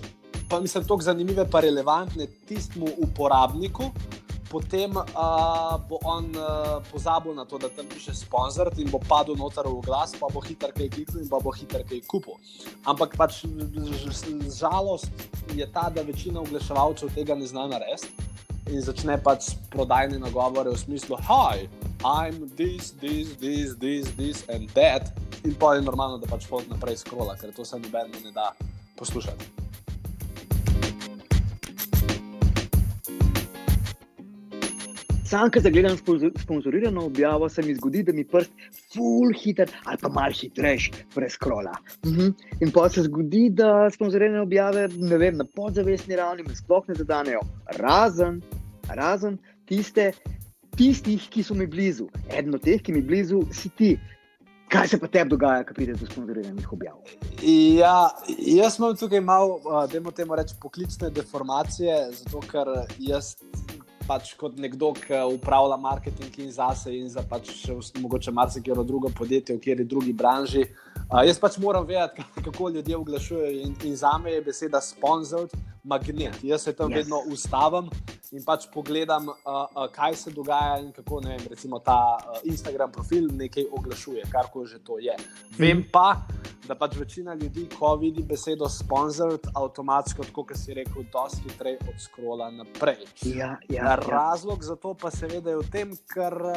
pa 0.48 0.60
mislim, 0.60 0.84
tako 0.84 1.02
zanimive, 1.02 1.46
pa 1.50 1.60
relevantne 1.60 2.26
tistemu 2.48 2.90
uporabniku. 3.06 3.90
Potem 4.54 4.94
uh, 4.94 5.74
bo 5.90 5.98
on 6.06 6.30
uh, 6.38 6.78
pozabil 6.86 7.34
na 7.34 7.42
to, 7.42 7.58
da 7.58 7.66
tam 7.66 7.88
piše 7.90 8.14
sponzor 8.14 8.70
in 8.78 8.86
bo 8.86 9.00
padel 9.02 9.34
noter 9.34 9.66
v 9.66 9.82
glas, 9.82 10.14
pa 10.14 10.30
bo 10.30 10.38
hiter 10.38 10.70
kaj 10.70 10.94
kliknil 10.94 11.24
in 11.24 11.28
pa 11.28 11.42
bo 11.42 11.50
hiter 11.50 11.82
kaj 11.82 11.98
kupil. 12.06 12.38
Ampak 12.86 13.18
pač 13.18 13.42
žalost 14.54 15.10
je 15.50 15.66
ta, 15.74 15.90
da 15.90 16.06
večina 16.06 16.38
oglaševalcev 16.38 17.10
tega 17.18 17.34
ne 17.34 17.50
zna 17.50 17.66
narediti 17.66 18.14
in 18.70 18.78
začne 18.78 19.18
pač 19.18 19.58
prodajne 19.74 20.22
nagovore 20.22 20.70
v 20.70 20.78
smislu: 20.78 21.18
Hi, 21.26 21.66
I'm 22.06 22.46
this, 22.54 22.94
this, 23.02 23.34
this, 23.42 23.74
this, 23.74 24.06
this 24.14 24.46
and 24.46 24.70
that. 24.78 25.10
In 25.42 25.58
pa 25.58 25.74
je 25.74 25.82
normalno, 25.82 26.22
da 26.22 26.30
pač 26.30 26.46
pot 26.46 26.62
naprej 26.70 27.02
skrola, 27.02 27.34
ker 27.34 27.50
to 27.50 27.66
se 27.66 27.74
nobeno 27.74 28.22
ne 28.22 28.30
da 28.30 28.54
poslušati. 28.94 29.63
Sam, 35.24 35.50
ki 35.50 35.60
zagledam 35.60 35.96
sponzo- 35.96 36.38
sponzorirano 36.38 37.06
objavo, 37.06 37.48
se 37.48 37.62
mi 37.62 37.74
zgodi, 37.74 38.02
da 38.02 38.12
mi 38.12 38.24
prst 38.24 38.50
full 38.92 39.32
hiter 39.32 39.70
ali 39.84 39.96
pa 40.00 40.08
mal 40.08 40.32
hitrejši 40.32 40.92
preskrola. 41.14 41.72
Mhm. 42.06 42.28
In 42.60 42.72
pa 42.72 42.88
se 42.88 43.02
zgodi, 43.02 43.48
da 43.50 43.90
sponzorirane 43.90 44.40
objave 44.40 44.88
ne 44.96 45.18
vem, 45.18 45.36
na 45.36 45.44
podzavestni 45.56 46.16
ravni 46.16 46.42
me 46.42 46.54
sploh 46.54 46.84
ne 46.88 46.94
zadanejo, 46.94 47.40
razen, 47.78 48.42
razen 48.88 49.38
tiste, 49.66 50.12
tistih, 50.76 51.28
ki 51.30 51.42
so 51.42 51.54
mi 51.54 51.66
blizu. 51.66 52.08
Eden 52.28 52.54
od 52.54 52.60
teh, 52.60 52.82
ki 52.82 52.92
mi 52.92 53.02
blizu, 53.02 53.42
si 53.52 53.68
ti. 53.68 53.94
Kaj 54.68 54.88
se 54.88 54.98
pa 54.98 55.06
tebi 55.06 55.30
dogaja, 55.30 55.64
ko 55.64 55.74
prideš 55.74 56.00
do 56.00 56.06
sponzoriranih 56.06 56.72
objav? 56.72 56.96
Ja, 57.78 58.10
jaz 58.38 58.78
imam 58.78 58.96
tukaj 58.96 59.20
malo, 59.20 59.60
uh, 59.64 59.84
da 59.88 60.10
temu 60.10 60.36
reči, 60.36 60.56
poklicne 60.60 61.10
deformacije, 61.10 61.98
zato 62.12 62.40
ker 62.50 62.72
jaz 62.98 63.36
pač 64.06 64.34
kot 64.38 64.58
nekdo, 64.60 64.92
ki 64.96 65.20
upravlja 65.34 65.76
marketing 65.80 66.38
in 66.44 66.52
zase 66.52 66.92
in 66.96 67.08
za 67.08 67.22
pač 67.28 67.50
mogoče 68.00 68.32
marsikero 68.32 68.84
drugo 68.84 69.10
podjetje 69.18 69.56
v 69.56 69.60
kateri 69.60 69.84
drugi 69.84 70.12
branži. 70.12 70.66
Uh, 71.08 71.22
jaz 71.26 71.38
pač 71.40 71.58
moram 71.58 71.86
vedeti, 71.86 72.24
kako 72.44 72.68
ljudje 72.68 72.96
oglašujejo 72.96 73.60
in, 73.66 73.74
in 73.84 73.96
za 73.96 74.18
me 74.18 74.32
je 74.32 74.42
beseda 74.42 74.80
sponsored 74.80 75.50
magnet. 75.84 76.38
Jaz 76.42 76.62
se 76.62 76.72
tam 76.72 76.90
yes. 76.90 77.02
vedno 77.02 77.22
ustavim 77.30 77.90
in 78.34 78.42
pač 78.44 78.66
pogledam, 78.74 79.28
uh, 79.28 79.36
uh, 79.46 79.86
kaj 79.94 80.16
se 80.16 80.30
dogaja 80.34 80.78
in 80.82 80.90
kako 80.92 81.20
ne 81.22 81.36
vem, 81.36 81.46
recimo 81.50 81.78
ta 81.78 81.98
uh, 82.18 82.40
Instagram 82.44 82.90
profil 82.92 83.28
nekaj 83.32 83.68
oglašuje, 83.72 84.26
kar 84.32 84.50
koli 84.52 84.66
že 84.66 84.78
to 84.82 84.98
je. 84.98 85.14
Vem 85.58 85.78
Mhm. 85.78 85.88
pa, 85.92 86.08
da 86.66 86.74
pač 86.74 86.96
večina 86.96 87.34
ljudi, 87.34 87.68
ko 87.78 87.94
vidi 88.00 88.22
besedo 88.22 88.68
sponsored, 88.68 89.46
avtomatsko, 89.54 90.24
tako 90.24 90.44
kot 90.48 90.56
si 90.56 90.74
rekel, 90.74 91.04
dosti 91.12 91.42
hitreje 91.44 91.78
odskrola 91.92 92.50
naprej. 92.50 93.04
Ja, 93.22 93.36
ja, 93.36 93.56
Ja, 93.68 93.90
ja. 93.90 93.96
Razlog 93.96 94.64
za 94.64 94.76
to 94.76 94.94
pa 94.94 95.10
seveda 95.10 95.50
je 95.50 95.56
v 95.60 95.70
tem, 95.70 95.92
ker 96.08 96.32
uh, 96.32 96.54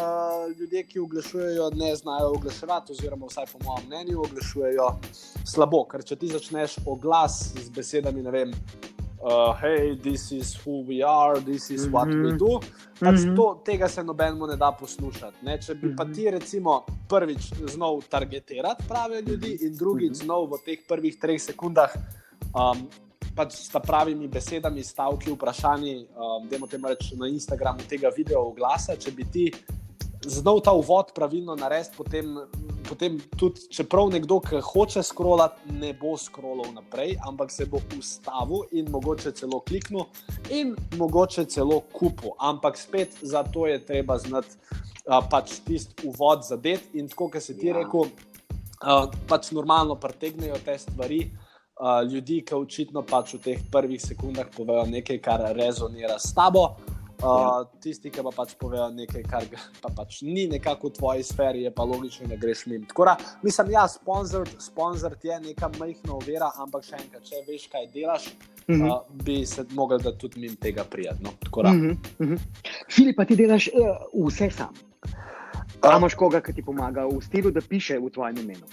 ljudje, 0.59 0.83
ki 0.87 0.99
oglašujejo, 0.99 1.69
ne 1.75 1.95
znajo 1.95 2.31
oglaševati, 2.37 2.91
oziroma 2.91 3.27
vsaj 3.27 3.45
po 3.51 3.59
mojem 3.65 3.85
mnenju 3.87 4.21
oglašujejo 4.21 4.87
slabo. 5.45 5.83
Ker 5.91 6.03
če 6.03 6.15
ti 6.15 6.27
začneš 6.31 6.77
oglas 6.85 7.51
z 7.53 7.69
besedami, 7.69 8.23
ne 8.23 8.31
vem, 8.31 8.53
uh, 9.21 9.53
hej, 9.61 9.97
this 10.01 10.31
is 10.31 10.55
who 10.65 10.83
we 10.87 11.01
are, 11.03 11.39
this 11.41 11.69
is 11.69 11.87
what 11.87 12.07
we 12.07 12.31
Mhm. 12.31 12.37
do, 12.37 12.59
pač 12.99 13.25
Mhm. 13.25 13.35
to, 13.35 13.61
tega 13.65 13.87
se 13.87 14.03
nobenemu 14.03 14.47
ne 14.47 14.55
da 14.55 14.71
poslušati. 14.71 15.45
Ne? 15.45 15.57
Če 15.61 15.75
bi 15.75 15.95
pa 15.95 16.03
Mhm. 16.03 16.13
ti 16.13 16.29
recimo 16.29 16.85
prvič 17.09 17.53
znal 17.67 18.01
targetirati 18.09 18.83
prave 18.87 19.21
ljudi 19.21 19.57
in 19.61 19.75
drugič 19.75 20.17
Mhm. 20.17 20.25
znal 20.25 20.45
v 20.45 20.57
teh 20.65 20.79
prvih 20.87 21.17
treh 21.19 21.41
sekundah. 21.41 21.91
Um, 22.53 22.87
Pač 23.37 23.53
s 23.53 23.69
pravimi 23.69 24.27
besedami, 24.27 24.81
stavki, 24.83 25.29
vprašanji, 25.29 26.07
um, 26.17 26.49
da 26.49 26.57
temu 26.67 26.87
rečem 26.87 27.19
na 27.19 27.27
Instagramu 27.27 27.79
tega 27.89 28.09
videa 28.17 28.39
oglasa. 28.39 28.95
Če 28.95 29.11
bi 29.11 29.23
ti 29.31 29.53
znal 30.25 30.59
ta 30.59 30.71
uvod 30.71 31.11
pravilno 31.15 31.55
narediti, 31.55 31.95
potem, 31.97 32.37
potem 32.89 33.19
tudi, 33.37 33.61
čeprav 33.71 34.09
nekdo, 34.09 34.39
ki 34.39 34.61
hoče 34.63 35.03
scrollati, 35.03 35.71
ne 35.79 35.93
bo 35.93 36.17
scrollal 36.17 36.73
naprej, 36.73 37.17
ampak 37.27 37.51
se 37.51 37.65
bo 37.65 37.81
ustavil 37.97 38.65
in 38.71 38.89
mogoče 38.91 39.31
celo 39.31 39.59
kliknil 39.59 40.05
in 40.49 40.75
mogoče 40.97 41.45
celo 41.45 41.81
kupil. 41.93 42.33
Ampak 42.39 42.77
spet 42.77 43.17
za 43.21 43.43
to 43.43 43.67
je 43.67 43.79
treba 43.85 44.17
znati 44.17 44.57
uh, 45.05 45.21
pač 45.29 45.59
tisti 45.65 46.07
uvod 46.07 46.45
zadeti 46.47 46.99
in 46.99 47.09
tako, 47.09 47.29
kot 47.29 47.43
si 47.43 47.57
ti 47.57 47.67
Ja. 47.67 47.75
ja. 47.75 47.83
rekel, 47.83 48.09
uh, 48.83 49.09
pač 49.27 49.51
normalno 49.51 49.95
pretegnejo 49.95 50.57
te 50.65 50.77
stvari. 50.77 51.27
Uh, 51.77 52.01
ljudi, 52.09 52.39
ki 52.41 52.55
očitno 52.57 53.03
pač 53.05 53.35
v 53.35 53.37
teh 53.37 53.59
prvih 53.71 54.01
sekundah 54.01 54.47
povejo 54.49 54.87
nekaj, 54.89 55.19
kar 55.21 55.43
rezonira 55.53 56.15
s 56.17 56.33
tabo, 56.33 56.63
uh, 56.73 56.96
Ja. 57.21 57.65
tisti, 57.81 58.11
ki 58.13 58.21
pa 58.23 58.31
pač 58.35 58.53
povejo 58.59 58.89
nekaj, 58.93 59.23
kar 59.29 59.45
pa 59.83 59.89
pač 59.89 60.21
ni 60.21 60.47
nekako 60.47 60.91
v 60.91 60.97
tvoji 60.99 61.23
sferi, 61.23 61.63
je 61.65 61.71
pa 61.73 61.83
logično, 61.83 62.27
da 62.27 62.35
greš 62.35 62.65
mimo. 62.65 62.85
Tako 62.91 63.05
da, 63.05 63.17
mislim, 63.43 63.71
ja, 63.71 63.87
sponzor, 63.87 65.17
je 65.23 65.39
neka 65.39 65.71
majhna 65.79 66.13
ovira, 66.13 66.51
ampak 66.61 66.85
še 66.85 67.01
enkrat, 67.01 67.25
če 67.25 67.41
veš, 67.47 67.67
kaj 67.73 67.89
delaš, 67.95 68.29
Mhm. 68.67 68.83
uh, 68.83 68.99
bi 69.23 69.45
se 69.45 69.63
mogel 69.71 69.99
da 69.99 70.11
tudi 70.11 70.39
mimo 70.39 70.55
tega 70.59 70.83
prijatno. 70.83 71.29
Da. 71.63 71.71
Mhm, 71.71 71.91
mhm. 72.19 72.35
Filip, 72.91 73.15
pa 73.15 73.25
ti 73.25 73.35
delaš 73.35 73.67
uh, 73.67 74.27
vse 74.27 74.49
sam. 74.51 74.73
A 75.81 75.97
imaš 75.97 76.13
koga, 76.13 76.41
ki 76.41 76.53
ti 76.53 76.63
pomaga 76.65 77.05
v 77.05 77.21
stilu, 77.21 77.51
da 77.51 77.61
piše 77.61 77.99
v 77.99 78.09
tvojem 78.09 78.37
imenu? 78.37 78.67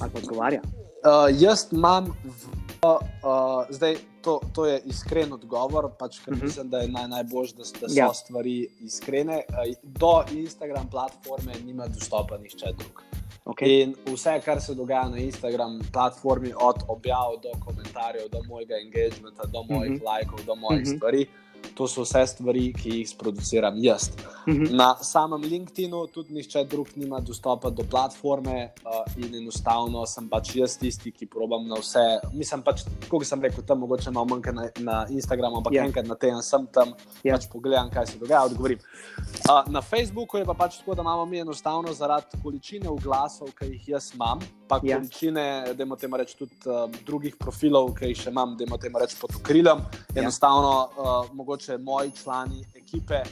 Ali 0.00 0.10
odgovarja? 0.14 0.62
Uh, 1.04 1.28
jaz 1.36 1.66
imam, 1.72 2.14
v, 2.24 2.48
uh, 2.82 3.68
zdaj 3.68 3.96
to, 4.22 4.40
to 4.52 4.66
je 4.66 4.80
iskren 4.84 5.32
odgovor, 5.32 5.90
pač, 5.98 6.18
ker 6.18 6.34
uh 6.34 6.38
-huh. 6.38 6.44
mislim, 6.44 6.70
da 6.70 6.78
je 6.78 6.88
naj, 6.88 7.08
najboljše, 7.08 7.54
da, 7.54 7.62
da 7.80 7.88
so 7.88 7.94
Ja. 7.96 8.14
stvari 8.14 8.68
iskrene. 8.80 9.42
Do 9.82 10.24
Instagram 10.32 10.88
platforme 10.90 11.52
nima 11.64 11.86
dostopa 11.86 12.38
nihče 12.38 12.66
drug. 12.78 13.02
Okay. 13.44 13.82
In 13.82 13.94
vse, 14.06 14.40
kar 14.44 14.60
se 14.60 14.74
dogaja 14.74 15.08
na 15.08 15.18
Instagram 15.18 15.80
platformi, 15.92 16.52
od 16.60 16.76
objav 16.88 17.30
do 17.42 17.50
komentarjev, 17.64 18.28
do 18.28 18.42
mojega 18.44 18.74
engagementa, 18.76 19.42
do 19.44 19.62
mojih 19.64 19.90
uh 19.90 19.96
Mhm. 19.96 20.04
-huh. 20.04 20.06
lajkov, 20.06 20.38
do 20.46 20.54
mojih 20.54 20.82
uh 20.82 20.86
Mhm. 20.86 20.90
-huh. 20.90 20.96
stvari, 20.96 21.26
to 21.74 21.88
so 21.88 22.02
vse 22.04 22.26
stvari, 22.26 22.72
ki 22.76 22.90
jih 22.98 23.08
sproduciram 23.08 23.76
jaz. 23.80 24.10
Mhm. 24.48 24.76
Na 24.76 24.94
samem 25.02 25.42
LinkedInu 25.42 26.06
tudi 26.12 26.34
nihče 26.34 26.64
drug 26.64 26.88
nima 26.96 27.20
dostopa 27.20 27.70
do 27.70 27.82
platforme 27.90 28.72
uh, 28.84 29.04
in 29.16 29.34
enostavno 29.34 30.06
sem 30.06 30.28
pač 30.28 30.54
jaz 30.56 30.76
tisti, 30.78 31.12
ki 31.12 31.26
probam 31.26 31.68
na 31.68 31.80
vse. 31.80 32.04
Mislim 32.32 32.62
pač, 32.62 32.84
kot 33.08 33.24
sem 33.26 33.40
rekel, 33.42 33.64
tam 33.64 33.80
mogoče 33.84 34.10
malo 34.10 34.26
manj 34.26 34.42
kot 34.42 34.54
na, 34.54 34.68
na 34.78 35.06
Instagramu, 35.10 35.56
ampak 35.56 35.72
Ja. 35.72 35.82
yeah. 35.82 35.88
enkrat 35.88 36.06
na 36.06 36.14
teden 36.14 36.42
sem 36.42 36.66
tam, 36.66 36.94
Ja. 37.24 37.32
yeah. 37.32 37.38
pač 37.38 37.48
pogledam, 37.52 37.90
kaj 37.90 38.06
se 38.06 38.18
dogaja, 38.18 38.44
odgovorim. 38.44 38.78
Uh, 39.48 39.64
na 39.72 39.80
Facebooku 39.80 40.38
je 40.38 40.44
pa 40.44 40.54
pač 40.54 40.78
tako, 40.78 40.94
da 40.94 41.02
imamo 41.02 41.24
mi 41.26 41.38
enostavno 41.40 41.92
zaradi 41.92 42.40
količine 42.42 42.88
oglasov, 42.88 43.52
ki 43.56 43.72
jih 43.72 43.88
jaz 43.88 44.12
imam, 44.14 44.40
pa 44.70 44.80
Ja. 44.82 44.96
količine, 44.96 45.74
da 45.74 45.82
imamo 45.82 46.16
reči, 46.16 46.36
tudi 46.38 46.54
uh, 46.66 46.86
drugih 47.06 47.36
profilov, 47.36 47.90
ki 47.98 48.12
jih 48.12 48.20
še 48.24 48.30
imam, 48.30 48.54
da 48.56 48.64
imamo 48.64 49.02
reči 49.02 49.16
pod 49.20 49.34
okriljem. 49.40 49.82
Ja. 50.14 50.22
Enostavno, 50.22 50.74
uh, 50.86 51.32
mogoče 51.34 51.78
moji 51.78 52.12
člani 52.22 52.62
ekipe 52.78 53.24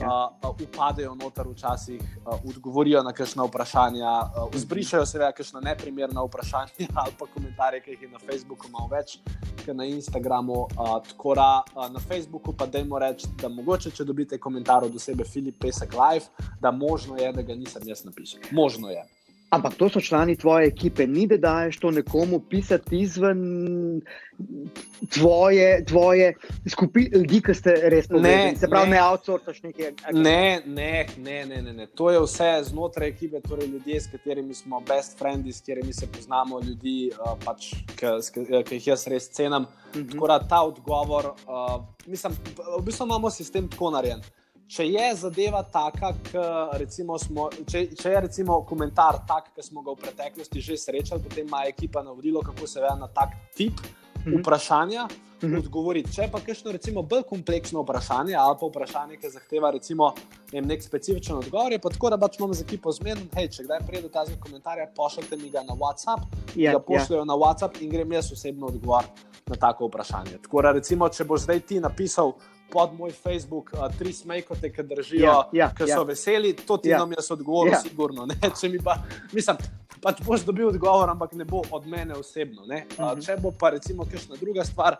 Ja. 0.00 0.08
uh, 0.08 0.50
uh, 0.50 0.56
upadejo 0.60 1.14
noter 1.14 1.48
včasih, 1.48 2.00
uh, 2.00 2.40
odgovorijo 2.48 3.02
na 3.02 3.12
kakšna 3.12 3.44
vprašanja, 3.44 4.12
uh, 4.20 4.54
zbrišajo 4.56 5.06
seveda 5.06 5.32
kakšna 5.36 5.60
neprimerna 5.60 6.24
vprašanja 6.24 6.88
ali 7.00 7.12
pa 7.18 7.26
komentarje, 7.34 7.80
ki 7.84 7.90
jih 7.90 8.02
je 8.02 8.08
na 8.08 8.18
Facebooku 8.18 8.70
malo 8.72 8.88
več, 8.92 9.18
kot 9.64 9.76
na 9.76 9.84
Instagramu. 9.84 10.64
Uh, 10.72 10.96
tako 11.08 11.34
da 11.40 11.48
uh, 11.76 11.88
na 11.92 12.00
Facebooku 12.00 12.56
pa 12.56 12.66
dajmo 12.66 12.98
reči, 12.98 13.28
da 13.40 13.48
mogoče, 13.48 13.92
če 13.92 14.04
dobite 14.04 14.38
komentar 14.40 14.84
od 14.84 14.96
osebe 14.96 15.24
Filip 15.24 15.60
Pesek 15.60 15.92
Live, 15.92 16.48
da 16.60 16.70
možno 16.70 17.20
je, 17.20 17.32
da 17.32 17.42
ga 17.42 17.54
nisem 17.54 17.84
jaz 17.86 18.04
napisal. 18.04 18.40
Možno 18.50 18.88
je. 18.88 19.04
Ampak 19.52 19.74
to 19.76 19.88
so 19.88 20.00
člani 20.00 20.36
tvoje 20.36 20.66
ekipe, 20.66 21.06
ni 21.06 21.26
da 21.26 21.36
daješ 21.36 21.76
to 21.78 21.90
nekomu 21.90 22.40
pisati 22.40 23.00
izven 23.00 23.40
tvoje, 25.14 25.84
tvoje 25.84 26.34
skupine 26.70 27.18
ljudi, 27.18 27.40
ki 27.44 27.54
ste 27.54 27.74
res 27.92 28.08
povezani. 28.08 28.56
Se 28.56 28.68
pravi, 28.68 28.90
ne, 28.90 28.96
ne 28.96 29.02
outsourcaš 29.04 29.60
nekaj. 29.62 29.92
Ne, 30.12 30.62
ne, 30.66 31.06
ne, 31.18 31.44
ne, 31.46 31.62
ne, 31.62 31.72
ne. 31.72 31.86
To 31.86 32.08
je 32.10 32.24
vse 32.24 32.50
znotraj 32.70 33.12
ekipe, 33.12 33.40
torej 33.44 33.68
ljudje, 33.68 34.00
s 34.00 34.10
katerimi 34.14 34.54
smo 34.54 34.80
best 34.88 35.18
friends, 35.18 35.56
s 35.56 35.60
katerimi 35.60 35.92
se 35.92 36.08
poznamo, 36.08 36.60
ljudi, 36.60 37.10
pač, 37.44 37.74
ki 38.00 38.78
jih 38.78 38.86
jaz 38.94 39.06
res 39.06 39.28
cenim. 39.28 39.66
Mhm. 39.92 40.00
-huh. 40.00 40.12
Tako 40.12 40.26
da 40.28 40.38
ta 40.48 40.62
odgovor, 40.62 41.26
uh, 41.26 41.82
mislim, 42.06 42.32
v 42.78 42.82
bistvu 42.84 43.04
imamo 43.04 43.30
sistem 43.30 43.68
tako 43.68 43.90
narejen 43.90 44.22
če 44.68 44.86
je 44.88 45.08
zadeva 45.14 45.62
taka, 45.62 46.12
recimo 46.80 47.18
smo, 47.18 47.48
če, 47.68 47.86
če 47.98 48.14
je 48.14 48.20
recimo 48.28 48.62
komentar 48.68 49.22
tak, 49.28 49.50
ki 49.56 49.64
smo 49.64 49.82
ga 49.82 49.92
v 49.92 50.04
preteklosti 50.06 50.60
že 50.60 50.78
srečali, 50.80 51.22
potem 51.22 51.46
ima 51.46 51.64
ekipa 51.68 52.02
navodilo, 52.02 52.42
kako 52.42 52.66
se 52.66 52.80
ve 52.80 52.94
na 52.98 53.08
tak 53.08 53.36
tip 53.56 53.80
mhm. 54.24 54.40
vprašanja. 54.40 55.08
Mm 55.42 55.48
-hmm. 55.48 55.58
Odgovoriti. 55.58 56.12
Če 56.12 56.28
pa 56.32 56.38
kakšno 56.40 56.72
recimo, 56.72 57.02
bolj 57.02 57.22
kompleksno 57.22 57.82
vprašanje, 57.82 58.34
ali 58.34 58.56
pa 58.60 58.66
vprašanje, 58.66 59.16
ki 59.16 59.30
zahteva 59.30 59.70
recimo, 59.70 60.12
ne 60.52 60.60
nek 60.60 60.82
specifičen 60.82 61.36
odgovor, 61.36 61.72
je 61.72 61.78
pa 61.78 61.90
tako, 61.90 62.10
da 62.10 62.18
pač 62.18 62.38
imamo 62.38 62.54
z 62.54 62.62
ekipo 62.62 62.92
zmeden, 62.92 63.28
hej, 63.34 63.48
če 63.48 63.64
kdaj 63.64 63.80
pride 63.86 64.02
do 64.02 64.08
tega 64.08 64.38
komentarja, 64.40 64.86
pošljite 64.96 65.36
mi 65.36 65.50
ga 65.50 65.62
na 65.62 65.74
WhatsApp, 65.74 66.22
yeah, 66.54 66.62
ja, 66.62 66.72
ga 66.72 66.78
pošljajo 66.78 67.22
yeah. 67.22 67.26
na 67.26 67.34
WhatsApp 67.34 67.82
in 67.82 67.90
grem 67.90 68.12
jaz 68.12 68.32
osebno 68.32 68.66
odgovor 68.66 69.04
na 69.46 69.56
tako 69.56 69.86
vprašanje. 69.86 70.38
Tako 70.42 70.62
da, 70.62 70.72
recimo, 70.72 71.08
če 71.08 71.24
boš 71.24 71.40
zdaj 71.40 71.60
ti 71.60 71.80
napisal, 71.80 72.32
pod 72.72 72.94
moj 72.98 73.12
Facebook, 73.12 73.70
uh, 73.76 73.86
tri 73.98 74.12
smejkote, 74.12 74.72
ki 74.72 74.82
držijo, 74.82 75.26
ja, 75.26 75.36
ja, 75.52 75.70
ki 75.76 75.86
so 75.90 76.00
ja. 76.00 76.08
veseli, 76.08 76.54
to 76.56 76.76
ti 76.76 76.92
ja. 76.92 76.98
nam 76.98 77.12
jaz 77.12 77.30
odgovorim, 77.30 77.76
ja. 77.76 77.80
sigurno. 77.84 78.26
Če 78.60 78.72
mi 78.72 78.80
pa, 78.82 78.96
mislim, 79.32 79.60
pač 80.02 80.22
boš 80.24 80.46
dobil 80.48 80.72
odgovor, 80.72 81.10
ampak 81.12 81.36
ne 81.38 81.44
bo 81.48 81.62
od 81.70 81.86
mene 81.86 82.16
osebno. 82.18 82.62
Uh, 82.62 82.68
uh 82.68 83.04
-huh. 83.04 83.26
Če 83.26 83.36
bo 83.42 83.52
pa 83.52 83.70
recimo 83.76 84.04
kakšna 84.04 84.36
druga 84.40 84.64
stvar. 84.64 84.96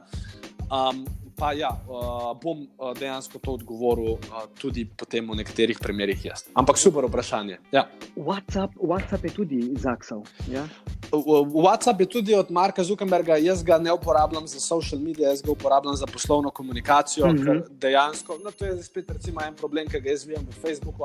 Um, 0.73 1.07
pa 1.37 1.53
ja, 1.53 1.71
uh, 1.89 2.33
bom 2.43 2.67
uh, 2.79 2.93
dejansko 2.99 3.39
to 3.39 3.57
odgovoril 3.59 4.13
uh, 4.13 4.45
tudi 4.61 4.85
potem 4.85 5.31
v 5.31 5.37
nekaterih 5.43 5.79
primerih 5.79 6.25
jaz. 6.25 6.45
Ampak 6.55 6.79
super 6.79 7.07
vprašanje. 7.09 7.59
Ja. 7.73 7.89
WhatsApp, 8.17 8.77
WhatsApp 8.77 9.25
je 9.25 9.33
tudi 9.35 9.61
zaksal. 9.77 10.23
Ja? 10.51 10.67
WhatsApp 11.11 12.01
je 12.01 12.07
tudi 12.07 12.35
od 12.35 12.51
Marka 12.51 12.85
Zuckerberga, 12.85 13.37
jaz 13.37 13.63
ga 13.65 13.79
ne 13.79 13.93
uporabljam 13.93 14.47
za 14.47 14.61
social 14.61 15.01
medije, 15.01 15.29
jaz 15.29 15.43
ga 15.43 15.53
uporabljam 15.53 15.97
za 15.97 16.07
poslovno 16.07 16.51
komunikacijo. 16.51 17.27
Mm 17.27 17.39
-hmm. 17.39 17.63
Dejansko, 17.71 18.39
no, 18.45 18.51
to 18.51 18.65
je 18.65 18.83
spet 18.83 19.11
en 19.47 19.55
problem, 19.55 19.89
ki 19.89 20.01
ga 20.01 20.11
jaz 20.11 20.27
vidim 20.27 20.47
v 20.51 20.55
Facebooku. 20.63 21.05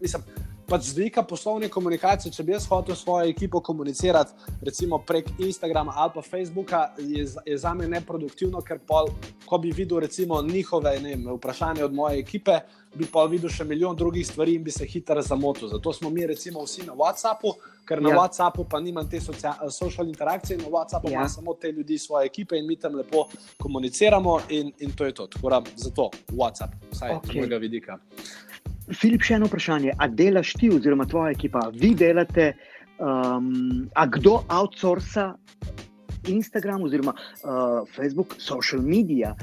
Mislim, 0.00 0.22
pač 0.68 0.82
z 0.82 0.96
vidika 0.98 1.22
poslovne 1.22 1.68
komunikacije, 1.68 2.32
če 2.32 2.44
bi 2.44 2.52
jaz 2.52 2.66
hotel 2.70 2.96
svojo 2.98 3.28
ekipo 3.30 3.60
komunicirati, 3.60 4.32
recimo 4.66 4.98
prek 4.98 5.28
Instagrama 5.38 5.92
ali 5.96 6.12
pa 6.14 6.22
Facebooka, 6.22 6.82
je, 6.98 7.26
je 7.46 7.58
za 7.58 7.74
me 7.74 7.88
neproduktivno, 7.88 8.60
ker 8.66 8.80
pol, 8.86 9.10
ko 9.46 9.58
bi 9.58 9.70
videl 9.70 10.00
recimo 10.02 10.42
njihove 10.42 10.98
vem, 11.02 11.28
vprašanja 11.36 11.84
od 11.84 11.94
moje 11.94 12.18
ekipe, 12.18 12.58
bi 12.96 13.06
pa 13.12 13.24
videl 13.30 13.50
še 13.52 13.64
milijon 13.64 13.96
drugih 13.96 14.26
stvari 14.26 14.56
in 14.56 14.64
bi 14.64 14.72
se 14.72 14.86
hitro 14.88 15.22
zamotil. 15.22 15.68
Zato 15.68 15.92
smo 15.92 16.10
mi 16.10 16.26
recimo 16.26 16.64
vsi 16.64 16.86
na 16.86 16.94
WhatsAppu, 16.96 17.52
ker 17.86 18.02
na 18.02 18.10
ja. 18.10 18.20
WhatsAppu 18.20 18.64
pa 18.70 18.80
nimam 18.80 19.08
te 19.10 19.20
social 19.20 20.08
interakcije, 20.08 20.58
na 20.58 20.70
WhatsAppu 20.72 21.12
ja. 21.12 21.20
imam 21.20 21.28
samo 21.28 21.54
te 21.54 21.72
ljudi 21.72 21.98
svoje 21.98 22.26
ekipe 22.26 22.58
in 22.58 22.66
mi 22.66 22.76
tam 22.76 22.96
lepo 22.96 23.28
komuniciramo 23.62 24.40
in, 24.48 24.72
in 24.78 24.96
to 24.96 25.04
je 25.04 25.14
to. 25.14 25.26
Tako 25.26 25.50
da 25.50 25.62
zato 25.76 26.10
WhatsApp, 26.32 26.74
vsaj 26.92 27.18
okay. 27.18 27.32
z 27.32 27.36
mojega 27.36 27.56
vidika. 27.56 27.98
Filip, 28.94 29.24
še 29.26 29.38
eno 29.40 29.48
vprašanje. 29.50 29.94
A 29.98 30.08
delaš 30.08 30.54
ti, 30.60 30.70
oziroma 30.70 31.06
tvoja 31.10 31.32
ekipa, 31.34 31.66
vi 31.74 31.94
delate, 31.98 32.52
um, 32.98 33.88
a 33.94 34.06
kdo 34.06 34.40
outsourca 34.46 35.32
Instagram, 36.30 36.86
oziroma 36.86 37.14
uh, 37.14 37.82
Facebook, 37.96 38.36
social 38.38 38.82
media, 38.82 39.34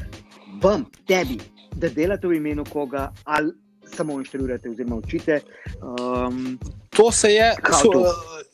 vam, 0.63 0.86
tebi, 1.08 1.39
da 1.75 1.89
delate 1.89 2.27
v 2.27 2.38
imenu 2.38 2.65
koga, 2.69 3.10
ali 3.23 3.53
samo 3.93 4.19
inštruirate, 4.19 4.69
oziroma 4.69 4.95
učite. 4.95 5.41
Um, 5.82 6.60
to 6.89 7.12
se 7.12 7.34
je 7.34 7.51
su, 7.82 7.91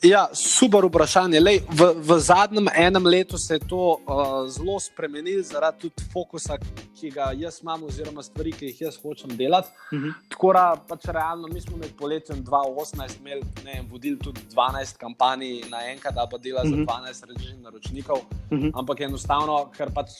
ja, 0.02 0.28
super 0.34 0.84
vprašanje. 0.84 1.40
Lej, 1.40 1.60
v, 1.68 1.92
v 1.96 2.18
zadnjem 2.20 2.68
enem 2.74 3.06
letu 3.06 3.38
se 3.38 3.54
je 3.54 3.66
to 3.68 4.00
uh, 4.00 4.48
zelo 4.48 4.80
spremenilo, 4.80 5.42
zaradi 5.42 5.88
tudi 5.88 6.06
fokusa, 6.12 6.56
ki 6.96 7.10
ga 7.10 7.30
jaz 7.36 7.60
imam, 7.62 7.84
oziroma 7.84 8.22
stvari, 8.22 8.52
ki 8.52 8.70
jih 8.70 8.80
jaz 8.86 8.98
hočem 9.02 9.36
delati. 9.36 9.68
Uh 9.92 9.98
mhm. 9.98 10.08
-huh. 10.08 10.14
Tako 10.28 10.52
da, 10.52 10.64
pač 10.88 11.04
realno, 11.04 11.48
mi 11.48 11.60
smo 11.60 11.76
med 11.76 11.92
poletjem 11.98 12.44
2018 12.44 13.20
imeli 13.20 13.42
ne, 13.64 13.82
vodili 13.90 14.18
tudi 14.18 14.40
12 14.54 14.96
kampanj 14.96 15.44
naenkrat, 15.70 16.14
da 16.14 16.26
pa 16.30 16.38
dela 16.38 16.62
uh 16.62 16.68
-huh. 16.68 16.70
za 16.70 16.76
12 16.76 17.22
mhm. 17.22 17.28
različnih 17.28 17.60
naročnikov. 17.60 18.16
Uh 18.16 18.58
mhm. 18.58 18.66
-huh. 18.66 18.70
Ampak 18.74 19.00
enostavno, 19.00 19.70
ker 19.76 19.92
pač 19.94 20.10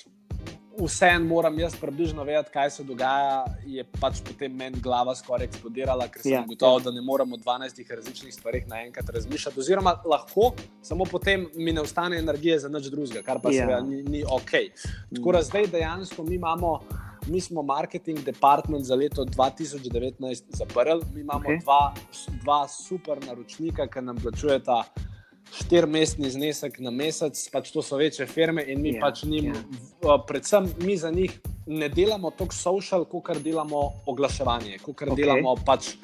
vseeno 0.79 1.25
moram 1.25 1.59
jaz 1.59 1.75
približno 1.81 2.25
vedeti, 2.25 2.51
kaj 2.53 2.71
se 2.71 2.85
dogaja, 2.85 3.45
je 3.67 3.85
pač 4.01 4.21
potem 4.27 4.55
meni 4.57 4.81
glava 4.81 5.15
skoraj 5.15 5.49
eksplodirala, 5.49 6.09
ker 6.09 6.23
sem 6.23 6.33
ja, 6.33 6.45
gotovo, 6.47 6.79
ja. 6.79 6.85
da 6.85 6.95
ne 6.95 7.03
moramo 7.03 7.37
o 7.37 7.39
12 7.39 7.95
različnih 7.97 8.35
stvareh 8.35 8.69
naenkrat 8.69 9.11
razmišljati. 9.11 9.61
Oziroma, 9.61 9.97
lahko, 10.05 10.53
samo 10.83 11.05
potem 11.05 11.47
mi 11.55 11.73
ne 11.73 11.81
ostane 11.81 12.19
energije 12.19 12.59
za 12.59 12.69
nič 12.69 12.91
drugega, 12.91 13.23
kar 13.27 13.43
pa 13.43 13.53
ja. 13.53 13.65
seveda 13.65 13.81
ni, 13.87 14.03
ni 14.03 14.25
ok. 14.25 14.51
Tako 15.15 15.33
da 15.33 15.43
zdaj 15.43 15.71
dejansko 15.77 16.25
mi 16.25 16.35
imamo. 16.35 16.81
Mi 17.29 17.41
smo 17.41 17.63
marketing 17.63 18.25
department 18.25 18.85
za 18.85 18.95
leto 18.97 19.25
2019 19.25 20.57
zaprli, 20.57 21.03
mi 21.15 21.21
imamo 21.21 21.45
okay. 21.45 21.61
dva, 21.63 21.95
dva 22.43 22.69
super 22.69 23.21
naročnika, 23.27 23.87
ki 23.87 24.01
nam 24.03 24.17
plačujeta 24.17 24.83
štirmestni 25.53 26.31
znesek 26.31 26.79
na 26.79 26.91
mesec, 26.91 27.39
pač 27.53 27.71
to 27.75 27.83
so 27.83 27.97
večje 27.97 28.27
firme 28.27 28.63
in 28.63 28.81
mi 28.83 28.93
yeah, 28.93 29.01
ja, 29.01 29.01
pač 29.01 29.25
njim, 29.25 29.53
yeah. 29.53 30.07
Ja. 30.07 30.19
predvsem 30.27 30.69
mi 30.81 30.97
za 30.97 31.11
njih 31.11 31.41
ne 31.67 31.89
delamo 31.89 32.31
toliko 32.31 32.55
social, 32.55 33.05
kot 33.05 33.39
delamo 33.43 33.83
oglaševanje, 34.07 34.79
kot 34.83 35.03
okay. 35.03 35.17
delamo 35.17 35.57
pač 35.67 35.95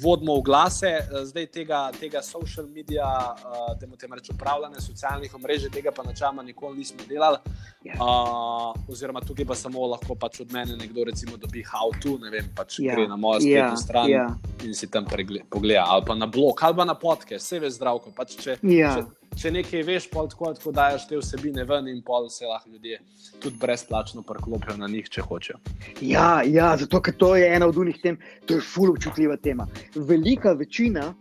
vodimo 0.00 0.36
v 0.36 0.42
glase, 0.42 0.86
eh, 0.86 1.24
zdaj 1.24 1.46
tega, 1.46 1.90
tega 2.00 2.22
social 2.22 2.66
media, 2.66 3.04
uh, 3.04 3.78
da 3.78 3.86
imamo 3.86 4.14
reči 4.14 4.32
upravljanje 4.34 4.80
socialnih 4.80 5.34
omrežij, 5.34 5.70
tega 5.70 5.92
pa 5.92 6.02
načela 6.02 6.42
nikoli 6.42 6.78
nismo 6.78 6.98
delali. 7.08 7.38
Yeah. 7.84 7.94
Ja. 7.94 8.04
Uh, 8.04 8.90
oziroma, 8.90 9.20
tukaj 9.20 9.44
pa 9.44 9.54
samo 9.54 9.86
lahko 9.86 10.14
pač 10.14 10.40
od 10.40 10.52
mene 10.52 10.76
nekdo 10.76 11.04
recimo 11.04 11.36
dobi 11.36 11.62
how 11.62 11.92
to, 12.02 12.18
ne 12.18 12.30
vem, 12.30 12.48
pač 12.56 12.78
yeah. 12.78 12.86
Ja. 12.86 12.94
gre 12.94 13.08
na 13.08 13.16
mojo 13.16 13.40
spletno 13.40 13.74
yeah. 13.74 13.82
stran 13.82 14.08
yeah. 14.08 14.64
in 14.64 14.74
si 14.74 14.90
tam 14.90 15.06
pogleda, 15.50 15.84
ali 15.86 16.04
pa 16.06 16.14
na 16.14 16.26
blog, 16.26 16.58
ali 16.62 16.76
pa 16.76 16.84
na 16.84 16.94
podke, 16.94 17.36
vse 17.36 17.60
ve 17.60 17.70
zdravko. 17.70 18.10
Pač 18.16 18.36
če, 18.36 18.58
yeah. 18.62 18.98
če, 18.98 19.23
če 19.40 19.50
nekaj 19.54 19.82
veš, 19.86 20.06
pa 20.12 20.24
tako, 20.30 20.52
tako 20.56 20.72
daš 20.74 21.08
te 21.08 21.18
vsebine 21.18 21.64
ven 21.68 21.88
in 21.90 22.00
pol 22.06 22.28
se 22.30 22.46
lahko 22.46 22.70
ljudje 22.70 23.00
tudi 23.42 23.56
brezplačno 23.60 24.22
priklopijo 24.22 24.76
na 24.76 24.88
njih, 24.88 25.08
če 25.10 25.24
hočejo. 25.26 25.58
Ja, 26.00 26.42
ja, 26.46 26.74
zato 26.80 27.00
ker 27.02 27.16
to 27.18 27.34
je 27.36 27.50
ena 27.56 27.68
od 27.70 27.78
unih 27.80 28.00
tem, 28.02 28.18
to 28.46 28.58
je 28.58 28.64
fully 28.64 28.94
občutljiva 28.96 29.36
tema. 29.36 29.66
Velika 29.94 30.52
večina 30.52 31.12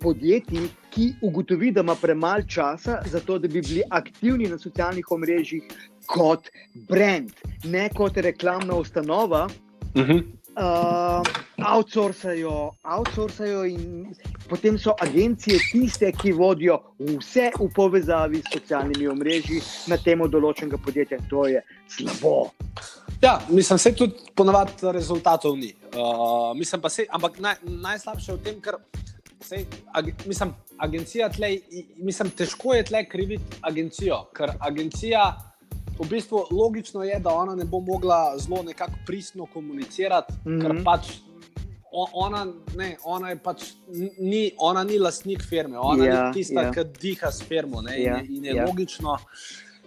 podjetij, 0.00 0.68
ki 0.90 1.12
ugotovi, 1.22 1.70
da 1.76 1.84
ima 1.84 1.94
premalo 1.94 2.42
časa 2.48 2.98
za 3.06 3.20
to, 3.20 3.38
da 3.38 3.48
bi 3.48 3.60
bili 3.60 3.82
aktivni 3.90 4.48
na 4.50 4.58
socialnih 4.58 5.12
omrežjih 5.12 5.68
kot 6.08 6.48
brand, 6.88 7.30
ne 7.64 7.88
kot 7.94 8.16
reklamna 8.16 8.74
ustanova. 8.80 9.46
Uh 9.94 10.02
mhm. 10.02 10.12
-huh 10.12 10.39
uh, 10.60 11.22
outsourcajo, 11.66 12.72
outsourcajo, 12.84 13.64
in 13.64 14.14
potem 14.48 14.78
so 14.78 14.94
agencije 15.00 15.58
tiste, 15.72 16.12
ki 16.12 16.32
vodijo 16.32 16.78
vse 16.98 17.50
v 17.58 17.68
povezavi 17.74 18.42
s 18.42 18.52
socialnimi 18.52 19.08
omrežji 19.08 19.60
na 19.88 19.98
temo 19.98 20.28
določenega 20.28 20.80
podjetja. 20.84 21.20
To 21.30 21.46
je 21.48 21.62
slabo. 21.88 22.50
Ja, 23.22 23.38
mislim, 23.48 23.78
se 23.78 23.92
tudi 23.96 24.32
ponovadi 24.34 24.92
rezultatov 24.92 25.58
ni. 25.58 25.74
Uh, 25.90 26.56
mislim 26.56 26.80
pa 26.80 26.88
se, 26.88 27.06
ampak 27.10 27.40
naj, 27.40 27.60
najslabše 27.64 28.38
v 28.38 28.42
tem, 28.44 28.60
ker 28.64 28.78
se, 29.44 29.64
ag, 29.92 30.12
mislim, 30.26 30.54
agencija 30.78 31.28
tlej, 31.32 31.60
mislim, 31.98 32.30
težko 32.36 32.74
je 32.74 32.84
tle 32.88 33.04
kriviti 33.08 33.60
agencijo, 33.62 34.24
ker 34.36 34.54
agencija 34.60 35.49
v 36.00 36.08
bistvu 36.08 36.44
logično 36.50 37.02
je, 37.04 37.18
da 37.20 37.34
ona 37.34 37.54
ne 37.54 37.64
bo 37.64 37.80
mogla 37.80 38.38
zelo 38.38 38.62
nekako 38.62 38.98
pristno 39.06 39.46
komunicirati, 39.46 40.32
mm 40.32 40.52
-hmm. 40.52 40.62
ker 40.62 40.72
mhm. 40.72 40.84
pač 40.84 41.10
ona, 41.92 42.46
ne, 42.76 42.96
ona, 43.04 43.36
pač, 43.42 43.62
ni, 44.18 44.52
ona 44.58 44.84
ni 44.84 44.98
lastnik 44.98 45.42
firme, 45.42 45.78
ona 45.78 46.04
yeah, 46.04 46.06
je 46.06 46.14
ja, 46.14 46.32
tista, 46.32 46.60
yeah. 46.60 46.76
Ja. 46.76 46.84
ki 46.84 47.00
diha 47.00 47.30
s 47.30 47.42
firmo. 47.42 47.82
Ne, 47.82 47.96
yeah, 47.98 48.20
in, 48.20 48.30
je, 48.30 48.36
in 48.36 48.44
je 48.44 48.54
yeah. 48.54 48.66
logično. 48.66 49.18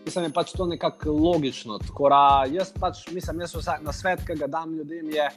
Mislim, 0.06 0.23
da 0.23 0.28
je 0.28 0.34
pač 0.34 0.52
to 0.52 0.65
nekako 0.65 1.12
logično. 1.12 1.78
Da, 1.80 2.43
jaz 2.52 2.73
pač 2.80 3.08
mislim, 3.12 3.38
da 3.38 3.45
vsak 3.45 3.82
na 3.84 3.93
svet, 3.93 4.26
ki 4.28 4.36
ga 4.36 4.47
dam 4.47 4.73
ljudem, 4.76 5.10
je, 5.10 5.30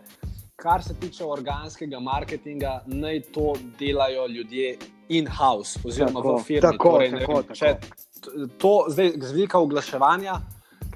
kar 0.57 0.83
se 0.83 0.95
tiče 1.01 1.25
organskega 1.25 2.01
marketinga, 2.01 2.81
naj 2.87 3.21
to 3.21 3.55
delajo 3.79 4.27
ljudje 4.27 4.79
in-house, 5.09 5.79
oziroma 5.85 6.21
tako, 6.21 6.37
v 6.37 6.43
firmi. 6.43 6.63
Tako, 6.63 6.91
torej, 6.91 7.11
tako, 7.11 7.33
vem, 7.33 7.45
tako. 7.55 8.53
To 8.59 8.73
zdaj 8.89 9.13
z 9.23 9.33
vidika 9.33 9.59
oglaševanja 9.59 10.41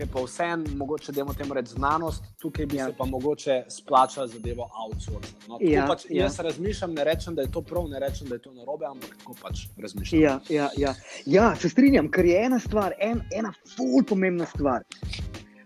ki 0.00 0.06
pa 0.12 0.22
vsem, 0.24 0.64
mogoče 0.76 1.12
da 1.12 1.20
imamo 1.20 1.34
temu 1.34 1.54
reči 1.54 1.74
znanost, 1.76 2.24
tukaj 2.40 2.66
bi 2.66 2.76
Ja. 2.76 2.86
se 2.86 2.94
pa 2.98 3.04
mogoče 3.04 3.64
splačal 3.68 4.26
zadevo 4.26 4.68
outsourcing. 4.84 5.36
No, 5.48 5.58
Ja, 5.60 5.70
ja, 5.70 5.86
pač, 5.86 6.04
ja. 6.08 6.24
jaz 6.24 6.38
razmišljam, 6.40 6.94
ne 6.94 7.04
rečem, 7.04 7.34
da 7.34 7.42
je 7.42 7.50
to 7.52 7.60
prav, 7.62 7.88
ne 7.88 8.00
rečem, 8.00 8.28
da 8.28 8.34
je 8.34 8.42
to 8.42 8.52
narobe, 8.52 8.86
ampak 8.86 9.16
tako 9.18 9.34
pač 9.42 9.66
razmišljam. 9.76 10.22
Ja, 10.22 10.40
ja, 10.48 10.70
ja. 10.76 10.94
ja, 11.26 11.56
se 11.56 11.68
strinjam, 11.68 12.08
ker 12.10 12.24
je 12.24 12.44
ena 12.46 12.58
stvar, 12.58 12.94
en, 12.98 13.20
ena 13.36 13.52
ful 13.76 14.04
pomembna 14.04 14.46
stvar. 14.46 14.84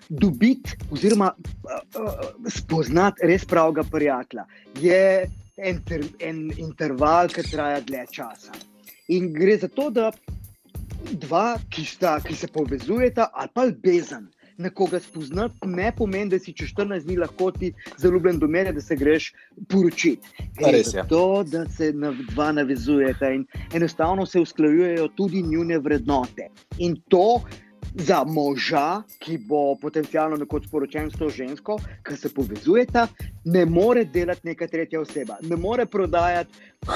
Dobiti, 0.09 0.77
oziroma 0.92 1.31
uh, 1.38 2.03
uh, 2.03 2.51
spoznati 2.51 3.27
res 3.27 3.44
pravega 3.44 3.85
prijatelja, 3.90 4.44
je 4.81 5.31
en, 5.57 5.83
ter, 5.87 6.03
en 6.20 6.51
interval, 6.59 7.31
ki 7.31 7.47
traja 7.51 7.81
dlje 7.81 8.07
časa. 8.11 8.53
In 9.14 9.33
gre 9.33 9.57
za 9.59 9.68
to, 9.68 9.90
da 9.90 10.11
dva, 11.14 11.59
ki, 11.70 11.85
sta, 11.85 12.18
ki 12.20 12.37
se 12.37 12.48
povezujeta, 12.48 13.31
ali 13.33 13.48
pa 13.55 13.66
ljubezen. 13.66 14.29
Nekoga 14.59 15.00
spoznati 15.00 15.66
ne 15.66 15.90
pomeni, 15.96 16.31
da 16.31 16.38
si 16.38 16.53
čez 16.55 16.68
14 16.77 17.09
dni 17.09 17.16
lahko 17.18 17.50
ti 17.50 17.72
zaljubljen 17.98 18.38
do 18.38 18.46
mere, 18.46 18.72
da 18.72 18.81
se 18.81 18.96
greš 18.96 19.33
poročiti. 19.68 20.29
Res 20.62 20.92
je. 20.94 21.03
to, 21.09 21.42
da 21.42 21.64
se 21.68 21.92
na, 21.92 22.12
dva 22.31 22.53
navezujeta 22.53 23.33
in 23.35 23.46
enostavno 23.74 24.27
se 24.27 24.40
usklajujejo 24.40 25.09
tudi 25.16 25.42
njune 25.42 25.79
vrednote. 25.79 26.48
In 26.79 26.94
to 27.09 27.42
za 27.94 28.24
moža, 28.24 29.03
ki 29.18 29.38
bo 29.48 29.74
potencialno 29.83 30.37
nekoč 30.37 30.68
sporočen 30.68 31.11
s 31.11 31.18
to 31.18 31.29
žensko, 31.31 31.79
ki 32.07 32.16
se 32.16 32.31
povezujeta, 32.35 33.09
ne 33.44 33.64
more 33.66 34.05
delati 34.05 34.48
neka 34.48 34.66
tretja 34.66 35.00
oseba, 35.00 35.38
ne 35.42 35.57
more 35.57 35.87
prodajati. 35.87 36.55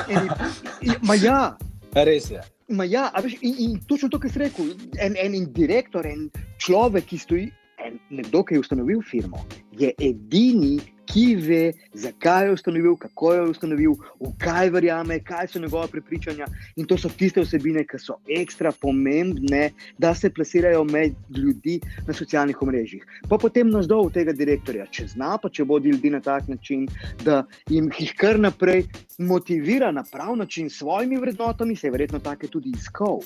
Eni, 0.09 0.31
ma 1.09 1.14
ja, 1.14 1.57
Res 1.94 2.31
je. 2.31 2.42
Ma 2.68 2.85
ja, 2.85 3.07
a 3.14 3.22
veš, 3.24 3.38
in, 3.40 3.54
in 3.64 3.78
točno 3.88 4.11
to, 4.12 4.18
kar 4.20 4.33
si 4.33 4.42
rekel, 4.42 4.74
en, 5.00 5.16
en 5.16 5.37
direktor, 5.57 6.04
en 6.07 6.26
človek, 6.61 7.07
ki 7.09 7.18
stoji, 7.22 7.46
en, 7.81 7.96
nekdo, 8.12 8.42
ki 8.44 8.59
je 8.59 8.61
ustanovil 8.61 9.00
firmo, 9.00 9.40
je 9.81 9.94
edini, 10.04 10.76
ki 11.09 11.37
ve, 11.37 11.73
zakaj 11.92 12.47
je 12.47 12.53
ustanovil, 12.53 12.97
kako 12.97 13.33
je 13.33 13.42
ustanovil, 13.51 13.94
v 14.21 14.33
kaj 14.38 14.71
verjame, 14.71 15.18
kaj 15.25 15.49
so 15.49 15.59
njegove 15.59 15.88
prepričanja. 15.92 16.47
In 16.77 16.87
to 16.87 16.99
so 16.99 17.09
tiste 17.09 17.40
vsebine, 17.40 17.85
ki 17.88 18.01
so 18.03 18.18
ekstra 18.29 18.73
pomembne, 18.81 19.71
da 19.99 20.14
se 20.14 20.31
plasirajo 20.31 20.85
med 20.85 21.16
ljudi 21.37 21.79
na 22.07 22.14
socialnih 22.14 22.62
omrežjih. 22.62 23.07
Pa 23.29 23.38
potem 23.38 23.71
nas 23.71 23.88
dol 23.88 24.11
tega 24.12 24.33
direktorja, 24.37 24.87
če 24.92 25.09
zna, 25.14 25.37
pa 25.42 25.49
če 25.49 25.64
vodi 25.64 25.94
ljudi 25.94 26.12
na 26.12 26.21
tak 26.21 26.49
način, 26.49 26.87
da 27.25 27.44
jim 27.71 27.90
jih 27.99 28.12
kar 28.18 28.38
naprej 28.40 28.85
motivira 29.18 29.90
na 29.92 30.05
prav 30.12 30.37
način 30.37 30.71
s 30.71 30.79
svojimi 30.79 31.16
vrednotami, 31.16 31.77
se 31.77 31.87
je 31.87 31.90
verjetno 31.90 32.18
take 32.18 32.47
tudi 32.47 32.73
iskal. 32.77 33.21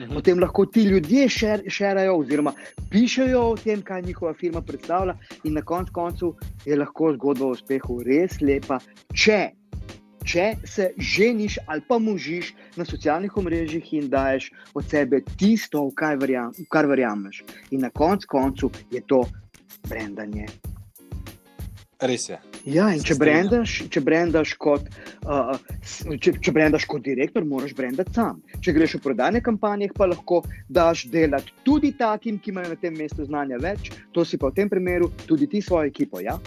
Mhm. 0.00 0.14
Potem 0.14 0.40
lahko 0.40 0.66
ti 0.66 0.82
ljudje 0.82 1.28
šer, 1.28 1.62
šerajo, 1.68 2.16
oziroma 2.18 2.52
pišejo 2.90 3.42
o 3.50 3.56
tem, 3.56 3.82
kaj 3.82 4.02
njihova 4.02 4.34
firma 4.34 4.60
predstavlja, 4.60 5.14
in 5.44 5.54
na 5.54 5.62
koncu 5.62 5.92
koncev 5.92 6.32
je 6.64 6.76
lahko 6.76 7.12
zgodba 7.12 7.23
o 7.24 7.52
uspehu 7.54 8.00
res 8.06 8.40
lepa, 8.40 8.78
če, 9.14 9.40
če 10.24 10.46
se 10.64 10.90
ženiš 10.98 11.58
ali 11.66 11.84
pa 11.88 11.98
možiš 11.98 12.52
na 12.76 12.84
socialnih 12.84 13.36
omrežjih 13.36 13.92
in 14.00 14.10
daješ 14.12 14.50
od 14.74 14.88
sebe 14.90 15.22
tisto, 15.38 15.86
v 15.88 15.96
kaj 15.96 16.20
verjam, 16.22 16.52
v 16.58 16.68
kar 16.70 16.88
verjameš. 16.90 17.44
In 17.72 17.84
na 17.86 17.90
koncu 17.90 18.28
koncev 18.30 18.84
je 18.90 19.02
to 19.06 19.24
brendanje. 19.88 20.48
Res 22.04 22.28
je. 22.28 22.38
Ja, 22.64 22.88
in 22.96 23.02
če 23.04 23.14
brendaš, 23.20 23.74
če 23.92 24.00
brendaš 24.04 24.54
kot, 24.60 24.86
uh, 25.28 25.52
če, 25.92 26.34
če 26.42 26.52
brendaš 26.56 26.86
kot 26.88 27.04
direktor, 27.04 27.44
moraš 27.48 27.74
brendati 27.76 28.16
sam. 28.16 28.40
Če 28.64 28.74
greš 28.76 28.96
v 28.98 29.02
prodajne 29.04 29.42
kampanje, 29.44 29.90
pa 29.94 30.08
lahko 30.08 30.42
daš 30.72 31.04
delati 31.12 31.52
tudi 31.64 31.92
takim, 31.98 32.40
ki 32.40 32.54
imajo 32.54 32.72
na 32.72 32.80
tem 32.80 32.96
mestu 32.96 33.28
znanja 33.28 33.60
več, 33.62 33.92
to 34.16 34.24
si 34.24 34.40
pa 34.40 34.50
v 34.50 34.58
tem 34.58 34.72
primeru 34.72 35.10
tudi 35.28 35.48
ti 35.50 35.62
svojo 35.64 35.92
ekipo. 35.92 36.24
Ja? 36.24 36.38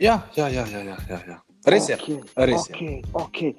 Ja, 0.00 0.20
ja, 0.36 0.48
ja, 0.48 0.66
ja, 0.66 0.82
ja, 0.82 0.96
ja, 1.10 1.20
ja. 1.28 1.38
Res 1.68 1.88
je. 1.88 1.96
Okay, 1.96 2.20
res 2.48 2.68
je. 2.68 2.74
okay, 2.74 3.02
okay. 3.12 3.50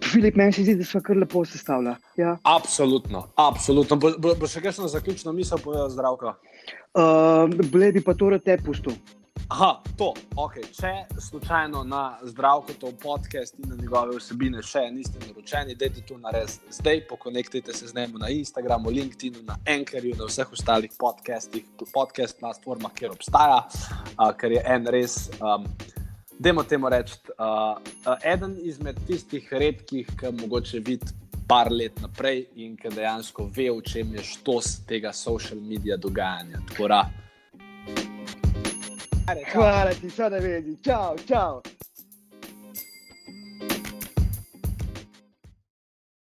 Filip, 0.00 0.36
meni 0.38 0.52
se 0.52 0.62
zdi, 0.64 0.76
da 0.78 0.84
smo 0.86 1.00
kar 1.04 1.18
lepo 1.18 1.44
sestavljali. 1.44 1.96
Ja. 2.16 2.36
Absolutno, 2.42 3.26
absolutno. 3.36 3.98
Bo, 4.00 4.12
bo, 4.18 4.34
bo 4.38 4.48
še 4.48 4.62
kakšno 4.64 4.88
zaključno 4.88 5.34
misel 5.36 5.60
povedal 5.60 5.90
zdravko? 5.92 6.36
Uh, 6.96 7.50
Ble 7.72 7.90
bi 7.92 8.02
pa 8.04 8.14
to 8.16 8.30
rad 8.32 8.46
te 8.46 8.56
pustil. 8.64 8.96
Aha, 9.48 9.80
to. 9.96 10.12
Okay. 10.36 10.62
Če 10.76 11.20
slučajno 11.20 11.80
na 11.84 12.18
zdravko 12.22 12.72
to 12.80 12.90
podcast 13.02 13.54
in 13.58 13.70
na 13.70 13.76
njegove 13.80 14.18
vsebine 14.18 14.60
še 14.62 14.82
niste 14.92 15.22
naročeni, 15.22 15.72
dajte 15.72 16.02
to 16.04 16.18
narediti 16.20 16.72
zdaj, 16.76 17.00
pokonektite 17.08 17.72
se 17.72 17.86
z 17.88 17.94
njim 17.96 18.18
na 18.20 18.28
Instagramu, 18.28 18.90
LinkedInu, 18.92 19.40
na 19.48 19.56
Ankerju, 19.64 20.18
na 20.18 20.26
vseh 20.28 20.52
ostalih 20.52 20.92
podcastih, 20.98 21.64
podcast 21.94 22.36
platformah, 22.40 22.92
kjer 22.92 23.14
obstaja, 23.14 23.62
uh, 24.18 24.34
ker 24.36 24.52
je 24.52 24.60
en 24.66 24.90
res. 24.92 25.16
Um, 25.40 25.64
Dajmo 26.38 26.62
temu 26.68 26.90
reči, 26.92 27.16
uh, 27.40 27.80
eden 28.22 28.52
izmed 28.62 29.00
tistih 29.08 29.48
redkih, 29.50 30.12
ki 30.20 30.34
mogoče 30.42 30.82
vidi 30.86 31.08
par 31.48 31.72
let 31.72 31.96
naprej 32.04 32.44
in 32.60 32.76
ki 32.76 32.92
dejansko 32.94 33.48
ve, 33.56 33.70
v 33.72 33.80
čem 33.80 34.12
je 34.14 34.26
štos 34.28 34.84
tega 34.86 35.14
social 35.16 35.58
medija 35.58 35.96
dogajanja. 35.96 36.60
Tako 36.68 36.92
da. 36.92 37.00
Guarda, 39.52 39.92
ti 39.94 40.08
sono 40.08 40.38
vedi. 40.40 40.78
Ciao, 40.80 41.14
ciao. 41.24 41.60